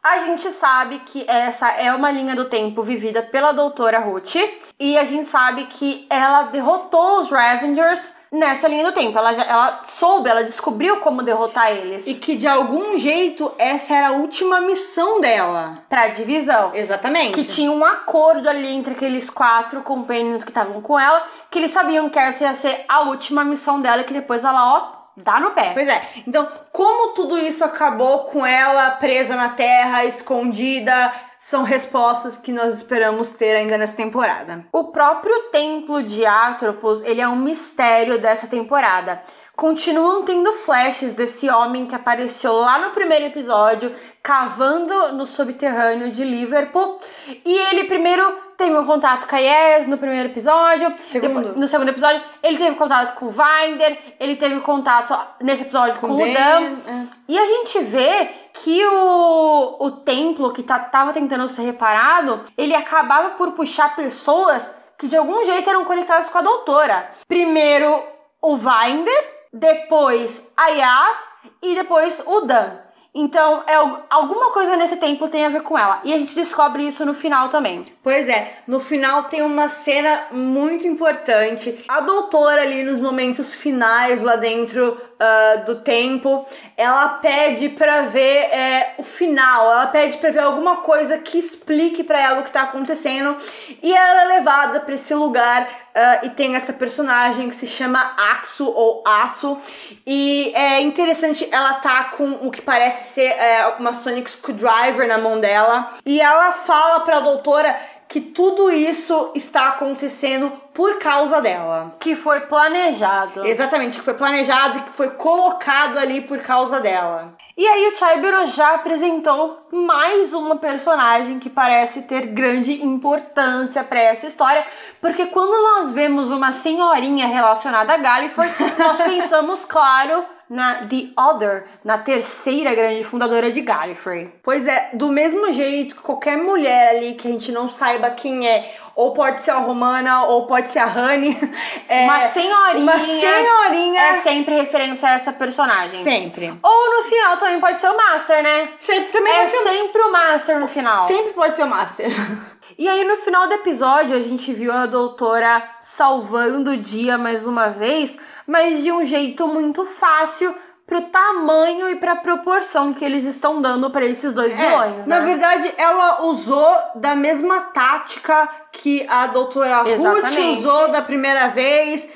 A 0.04 0.20
gente 0.20 0.52
sabe 0.52 1.00
que 1.00 1.26
essa 1.28 1.70
é 1.70 1.94
uma 1.94 2.10
linha 2.12 2.36
do 2.36 2.46
tempo 2.46 2.67
vivida 2.76 3.22
pela 3.22 3.52
doutora 3.52 4.00
Ruth. 4.00 4.36
E 4.80 4.98
a 4.98 5.04
gente 5.04 5.28
sabe 5.28 5.66
que 5.66 6.06
ela 6.10 6.44
derrotou 6.44 7.20
os 7.20 7.30
Ravengers 7.30 8.14
nessa 8.32 8.68
linha 8.68 8.84
do 8.84 8.92
tempo. 8.92 9.18
Ela, 9.18 9.34
já, 9.34 9.44
ela 9.44 9.82
soube, 9.84 10.30
ela 10.30 10.44
descobriu 10.44 10.98
como 10.98 11.24
derrotar 11.24 11.72
eles 11.72 12.08
E 12.08 12.16
que 12.16 12.36
de 12.36 12.48
algum 12.48 12.98
jeito 12.98 13.52
essa 13.58 13.94
era 13.94 14.10
a 14.10 14.12
última 14.12 14.62
missão 14.62 15.20
dela. 15.20 15.72
pra 15.90 16.10
divisão. 16.10 16.72
Exatamente. 16.74 17.34
Que 17.34 17.44
tinha 17.44 17.72
um 17.72 17.84
acordo 17.86 18.50
ali 18.50 18.72
entre 18.72 18.94
aqueles 18.94 19.30
quatro 19.30 19.82
companions 19.82 20.44
que 20.44 20.52
estavam 20.52 20.82
com 20.82 21.00
ela, 21.00 21.24
que 21.50 21.60
eles 21.60 21.72
sabiam 21.72 22.10
que 22.10 22.20
essa 22.20 22.44
ia 22.44 22.54
ser 22.54 22.86
a 22.88 23.02
última 23.02 23.44
missão 23.44 23.82
dela, 23.82 24.02
e 24.02 24.06
que 24.06 24.14
depois 24.14 24.44
ela, 24.44 24.74
ó, 24.76 24.98
dá 25.16 25.40
no 25.40 25.52
pé. 25.52 25.72
Pois 25.74 25.88
é. 25.88 26.02
Então, 26.28 26.48
como 26.72 27.14
tudo 27.14 27.38
isso 27.40 27.64
acabou 27.64 28.20
com 28.26 28.46
ela 28.46 28.92
presa 28.92 29.36
na 29.36 29.50
terra, 29.50 30.06
escondida, 30.06 31.12
são 31.40 31.64
respostas 31.64 32.38
que 32.38 32.52
nós 32.52 32.74
esperamos 32.76 33.34
ter 33.34 33.56
ainda 33.56 33.78
nessa 33.78 33.96
temporada. 33.96 34.66
O 34.72 34.86
próprio 34.92 35.44
templo 35.52 36.02
de 36.04 36.26
Atropos, 36.26 37.02
ele 37.04 37.22
é 37.22 37.28
um 37.28 37.36
mistério 37.36 38.20
dessa 38.20 38.48
temporada. 38.48 39.22
Continuam 39.56 40.24
tendo 40.24 40.52
flashes 40.54 41.14
desse 41.16 41.50
homem 41.50 41.86
que 41.88 41.96
apareceu 41.96 42.54
lá 42.54 42.78
no 42.80 42.92
primeiro 42.92 43.26
episódio, 43.26 43.92
cavando 44.22 45.14
no 45.14 45.26
subterrâneo 45.26 46.12
de 46.12 46.24
Liverpool. 46.24 46.98
E 47.46 47.58
ele 47.70 47.86
primeiro 47.86 48.46
teve 48.58 48.76
um 48.78 48.86
contato 48.86 49.28
com 49.28 49.36
a 49.36 49.40
Yes 49.40 49.88
no 49.88 49.98
primeiro 49.98 50.30
episódio. 50.30 50.94
Segundo. 51.12 51.34
Depois- 51.42 51.56
no 51.58 51.68
segundo 51.68 51.90
episódio, 51.90 52.22
ele 52.44 52.58
teve 52.58 52.76
contato 52.76 53.16
com 53.16 53.28
o 53.28 53.30
Winder. 53.30 53.98
Ele 54.20 54.36
teve 54.36 54.60
contato 54.62 55.18
nesse 55.42 55.64
episódio 55.64 56.00
com, 56.00 56.08
Com 56.08 56.16
o 56.16 56.18
Dan, 56.18 56.34
Dan. 56.34 56.78
é. 56.88 57.08
E 57.30 57.38
a 57.40 57.46
gente 57.46 57.80
vê 57.80 58.30
que 58.64 58.86
o, 58.86 59.78
o 59.80 59.92
templo 59.92 60.52
que 60.54 60.64
tá, 60.64 60.80
tava 60.80 61.14
tentando 61.14 61.48
ser 61.48 61.64
reparado, 61.64 62.44
ele 62.58 62.76
acabava 62.76 63.32
por 63.32 63.52
puxar 63.52 63.96
pessoas 63.96 64.70
que 64.98 65.08
de 65.08 65.16
algum 65.16 65.46
jeito 65.46 65.70
eram 65.70 65.86
conectadas 65.86 66.30
com 66.30 66.38
a 66.38 66.42
doutora. 66.42 67.12
Primeiro 67.28 68.02
o 68.42 68.54
Winder, 68.56 69.34
depois 69.54 70.48
a 70.56 70.68
Yas 70.70 71.28
e 71.62 71.76
depois 71.76 72.22
o 72.26 72.42
Dan. 72.42 72.80
Então, 73.20 73.64
é, 73.66 73.74
al- 73.74 74.06
alguma 74.12 74.52
coisa 74.52 74.76
nesse 74.78 74.98
tempo 74.98 75.28
tem 75.28 75.44
a 75.44 75.50
ver 75.50 75.64
com 75.64 75.76
ela. 75.76 76.02
E 76.04 76.14
a 76.14 76.20
gente 76.20 76.36
descobre 76.36 76.88
isso 76.88 77.04
no 77.04 77.16
final 77.16 77.50
também. 77.50 77.82
Pois 78.04 78.30
é, 78.30 78.60
no 78.68 78.80
final 78.80 79.24
tem 79.24 79.42
uma 79.42 79.70
cena 79.70 80.28
muito 80.32 80.86
importante. 80.86 81.84
A 81.88 82.00
doutora 82.02 82.62
ali 82.62 82.84
nos 82.84 83.00
momentos 83.00 83.56
finais 83.56 84.22
lá 84.22 84.36
dentro 84.36 85.02
ah, 85.20 85.64
do 85.66 85.76
tempo, 85.76 86.46
ela 86.76 87.10
pede 87.10 87.70
pra 87.70 88.02
ver 88.02 88.38
é, 88.52 88.94
o 89.00 89.04
final, 89.04 89.72
ela 89.72 89.88
pede 89.88 90.18
pra 90.18 90.30
ver 90.30 90.42
alguma 90.42 90.78
coisa 90.78 91.18
que 91.18 91.40
explique 91.40 92.04
pra 92.04 92.22
ela 92.22 92.42
o 92.42 92.44
que 92.44 92.52
tá 92.52 92.62
acontecendo. 92.62 93.36
E 93.82 93.92
ela 93.92 94.22
é 94.22 94.26
levada 94.38 94.80
pra 94.82 94.94
esse 94.94 95.14
lugar 95.16 95.68
ah, 95.96 96.20
e 96.22 96.30
tem 96.30 96.56
essa 96.56 96.72
personagem 96.72 97.50
que 97.50 97.56
se 97.56 97.66
chama 97.66 98.00
Axo 98.32 98.66
ou 98.66 99.04
Aço. 99.08 99.58
E 100.06 100.52
é 100.56 100.82
interessante, 100.82 101.50
ela 101.52 101.74
tá 101.76 102.06
com 102.16 102.30
o 102.48 102.52
que 102.52 102.62
parece 102.62 103.14
ser 103.14 103.30
é, 103.30 103.76
uma 103.80 103.94
Sonic 103.94 104.30
Screwdriver 104.30 105.08
na 105.08 105.18
mão 105.18 105.40
dela. 105.40 105.94
E 106.06 106.22
ela 106.22 106.52
fala 106.52 107.00
pra 107.00 107.22
doutora 107.22 107.76
que 108.08 108.22
tudo 108.22 108.72
isso 108.72 109.32
está 109.36 109.70
acontecendo 109.70 110.50
por 110.74 111.00
causa 111.00 111.42
dela. 111.42 111.96
Que 112.00 112.16
foi 112.16 112.42
planejado. 112.42 113.46
Exatamente, 113.46 113.98
que 113.98 114.04
foi 114.04 114.14
planejado 114.14 114.78
e 114.78 114.82
que 114.82 114.92
foi 114.92 115.10
colocado 115.12 115.98
ali 115.98 116.22
por 116.22 116.40
causa 116.40 116.80
dela. 116.80 117.36
E 117.58 117.68
aí 117.68 117.88
o 117.88 117.98
Chaibiro 117.98 118.46
já 118.46 118.76
apresentou 118.76 119.68
mais 119.72 120.34
uma 120.34 120.58
personagem 120.58 121.40
que 121.40 121.50
parece 121.50 122.04
ter 122.04 122.28
grande 122.28 122.86
importância 122.86 123.84
para 123.84 124.00
essa 124.00 124.28
história, 124.28 124.66
porque 125.02 125.26
quando 125.26 125.60
nós 125.76 125.92
vemos 125.92 126.32
uma 126.32 126.52
senhorinha 126.52 127.28
relacionada 127.28 127.94
a 127.94 127.98
Gallifrey, 127.98 128.50
nós 128.78 128.98
pensamos, 129.02 129.66
claro, 129.66 130.24
na 130.50 130.76
The 130.76 131.10
Other, 131.18 131.66
na 131.84 131.98
terceira 131.98 132.74
grande 132.74 133.04
fundadora 133.04 133.52
de 133.52 133.62
Gallifrey. 133.62 134.34
Pois 134.42 134.66
é, 134.66 134.92
do 134.94 135.10
mesmo 135.10 135.52
jeito 135.52 135.96
que 135.96 136.02
qualquer 136.02 136.38
mulher 136.38 136.96
ali 136.96 137.16
que 137.16 137.28
a 137.28 137.32
gente 137.32 137.52
não 137.52 137.70
saiba 137.70 138.10
quem 138.12 138.48
é, 138.48 138.74
ou 138.96 139.14
pode 139.14 139.44
ser 139.44 139.52
a 139.52 139.60
Romana, 139.60 140.24
ou 140.24 140.48
pode 140.48 140.70
ser 140.70 140.80
a 140.80 140.88
Honey. 140.88 141.38
é, 141.88 142.06
Uma 142.06 142.22
senhorinha. 142.22 142.84
Uma 142.84 143.00
senhorinha. 143.00 144.02
É 144.02 144.14
sempre 144.16 144.56
referência 144.56 145.10
a 145.10 145.14
essa 145.14 145.32
personagem. 145.32 146.02
Sempre. 146.02 146.58
Ou 146.64 146.98
no 146.98 147.04
final 147.04 147.38
também 147.38 147.60
pode 147.60 147.78
ser 147.80 147.90
o 147.90 147.96
Master, 147.96 148.42
né? 148.42 148.70
Sempre 148.80 149.12
também 149.12 149.34
É 149.34 149.48
sempre 149.48 150.02
o 150.02 150.12
Master 150.12 150.60
no 150.60 150.68
final. 150.68 151.08
Sempre 151.08 151.34
pode 151.34 151.56
ser 151.56 151.64
o 151.64 151.68
Master. 151.68 152.10
E 152.78 152.88
aí, 152.88 153.04
no 153.04 153.18
final 153.18 153.48
do 153.48 153.54
episódio, 153.56 154.16
a 154.16 154.22
gente 154.22 154.54
viu 154.54 154.72
a 154.72 154.86
doutora 154.86 155.64
salvando 155.82 156.72
o 156.72 156.78
dia 156.78 157.18
mais 157.18 157.48
uma 157.48 157.70
vez, 157.70 158.16
mas 158.46 158.84
de 158.84 158.92
um 158.92 159.04
jeito 159.04 159.48
muito 159.48 159.84
fácil 159.84 160.54
pro 160.86 161.02
tamanho 161.02 161.90
e 161.90 161.96
pra 161.96 162.16
proporção 162.16 162.94
que 162.94 163.04
eles 163.04 163.26
estão 163.26 163.62
dando 163.62 163.90
pra 163.90 164.06
esses 164.06 164.32
dois 164.32 164.56
vilões, 164.56 164.94
É, 165.00 165.10
Na 165.10 165.20
né? 165.20 165.26
verdade, 165.26 165.74
ela 165.78 166.24
usou 166.24 166.78
da 166.96 167.16
mesma 167.16 167.60
tática 167.62 168.48
que 168.72 169.06
a 169.10 169.28
doutora 169.28 169.82
Ruth 169.82 170.38
usou 170.60 170.88
da 170.90 171.02
primeira 171.02 171.48
vez. 171.48 172.08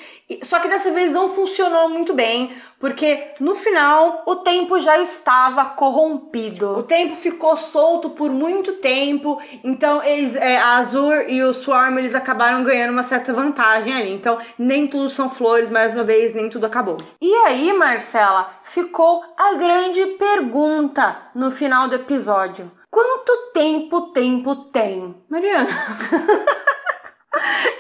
Só 0.44 0.60
que 0.60 0.68
dessa 0.68 0.92
vez 0.92 1.12
não 1.12 1.34
funcionou 1.34 1.90
muito 1.90 2.14
bem, 2.14 2.52
porque 2.80 3.32
no 3.40 3.56
final 3.56 4.24
O 4.26 4.38
tempo 4.38 4.80
já 4.80 4.98
estava 5.00 5.64
o 5.64 5.76
corrompido. 5.76 6.84
tempo 6.84 7.16
ficou 7.16 7.56
solto 7.58 8.10
por 8.10 8.32
muito 8.32 8.74
tempo, 8.74 9.40
então 9.64 10.04
eles, 10.04 10.36
é, 10.36 10.58
a 10.58 10.78
Azur 10.78 11.26
e 11.28 11.44
o 11.44 11.54
Swarm, 11.54 11.98
eles 11.98 12.16
acabaram 12.16 12.64
ganhando 12.64 12.92
uma 12.92 13.04
certa 13.04 13.34
vantagem 13.34 13.94
ali. 13.94 14.12
Então, 14.14 14.38
nem 14.58 14.88
tudo 14.88 15.10
são 15.10 15.30
flores, 15.30 15.70
mais 15.70 15.94
uma 15.94 16.04
vez, 16.04 16.34
nem 16.34 16.50
tudo 16.50 16.66
acabou. 16.66 16.98
E 17.22 17.34
aí, 17.46 17.74
Marcela, 17.74 18.50
ficou 18.64 19.24
a 19.38 19.54
grande 19.56 20.06
pergunta 20.18 21.18
no 21.36 21.52
final 21.52 21.88
do 21.88 21.96
episódio. 21.96 22.72
Quanto 22.90 23.52
tempo 23.54 23.98
o 23.98 24.08
tempo 24.12 24.56
tem? 24.56 25.16
Mariana. 25.30 25.70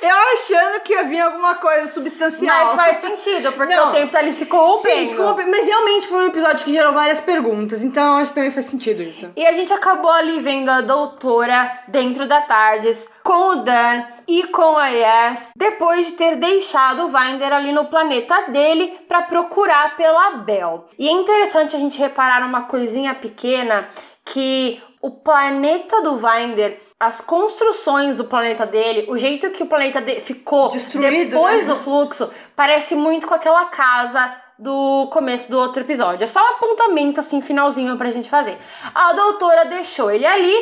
Eu 0.02 0.16
achando 0.34 0.82
que 0.82 0.94
ia 0.94 1.04
vir 1.04 1.22
alguma 1.22 1.56
coisa 1.56 1.88
substancial. 1.88 2.66
Mas 2.66 2.76
faz 2.76 2.98
sentido, 2.98 3.52
porque 3.54 3.76
Não. 3.76 3.90
o 3.90 3.92
tempo 3.92 4.12
tá 4.12 4.20
ali 4.20 4.34
se 4.34 4.46
corrompendo. 4.46 4.96
Sim, 4.96 5.06
desculpa, 5.06 5.44
mas 5.48 5.66
realmente 5.66 6.08
foi 6.08 6.24
um 6.24 6.28
episódio 6.28 6.66
que 6.66 6.72
gerou 6.72 6.94
várias 6.94 7.22
perguntas, 7.22 7.82
então 7.82 8.18
acho 8.18 8.30
que 8.30 8.36
também 8.36 8.52
faz 8.52 8.66
sentido 8.66 9.02
isso. 9.02 9.32
E 9.36 9.46
a 9.46 9.52
gente 9.52 9.72
acabou 9.74 10.12
ali 10.12 10.40
vendo 10.40 10.70
a 10.70 10.82
doutora 10.82 11.80
dentro 11.88 12.28
da 12.28 12.42
TARDIS 12.42 13.08
com 13.24 13.50
o 13.50 13.56
Dan 13.64 14.04
e 14.28 14.44
com 14.48 14.78
a 14.78 14.88
Yes, 14.88 15.52
depois 15.56 16.08
de 16.08 16.14
ter 16.14 16.36
deixado 16.38 17.06
o 17.06 17.08
Vinder 17.08 17.52
ali 17.54 17.72
no 17.72 17.86
planeta 17.86 18.48
dele 18.50 19.00
para 19.08 19.24
procurar 19.24 19.96
pela 19.98 20.38
Bel. 20.38 20.88
E 20.98 21.08
é 21.08 21.12
interessante 21.12 21.76
a 21.76 21.80
gente 21.80 22.00
reparar 22.00 22.42
numa 22.42 22.64
coisinha 22.64 23.14
pequena 23.14 23.88
que 24.26 24.82
o 25.02 25.12
planeta 25.12 26.02
do 26.02 26.18
Vinder, 26.18 26.80
as 27.02 27.20
construções 27.20 28.18
do 28.18 28.26
planeta 28.26 28.64
dele, 28.64 29.08
o 29.10 29.18
jeito 29.18 29.50
que 29.50 29.64
o 29.64 29.66
planeta 29.66 30.00
dele 30.00 30.22
ficou 30.22 30.70
Destruído, 30.70 31.32
depois 31.32 31.66
né? 31.66 31.74
do 31.74 31.80
fluxo, 31.80 32.30
parece 32.56 32.94
muito 32.94 33.26
com 33.26 33.34
aquela 33.34 33.66
casa 33.66 34.36
do 34.60 35.08
começo 35.12 35.50
do 35.50 35.58
outro 35.58 35.82
episódio. 35.82 36.24
É 36.24 36.28
só 36.28 36.40
um 36.40 36.50
apontamento 36.50 37.20
assim, 37.20 37.42
finalzinho 37.42 37.98
pra 37.98 38.12
gente 38.12 38.30
fazer. 38.30 38.56
A 38.94 39.14
doutora 39.14 39.66
deixou 39.66 40.12
ele 40.12 40.28
ali 40.28 40.54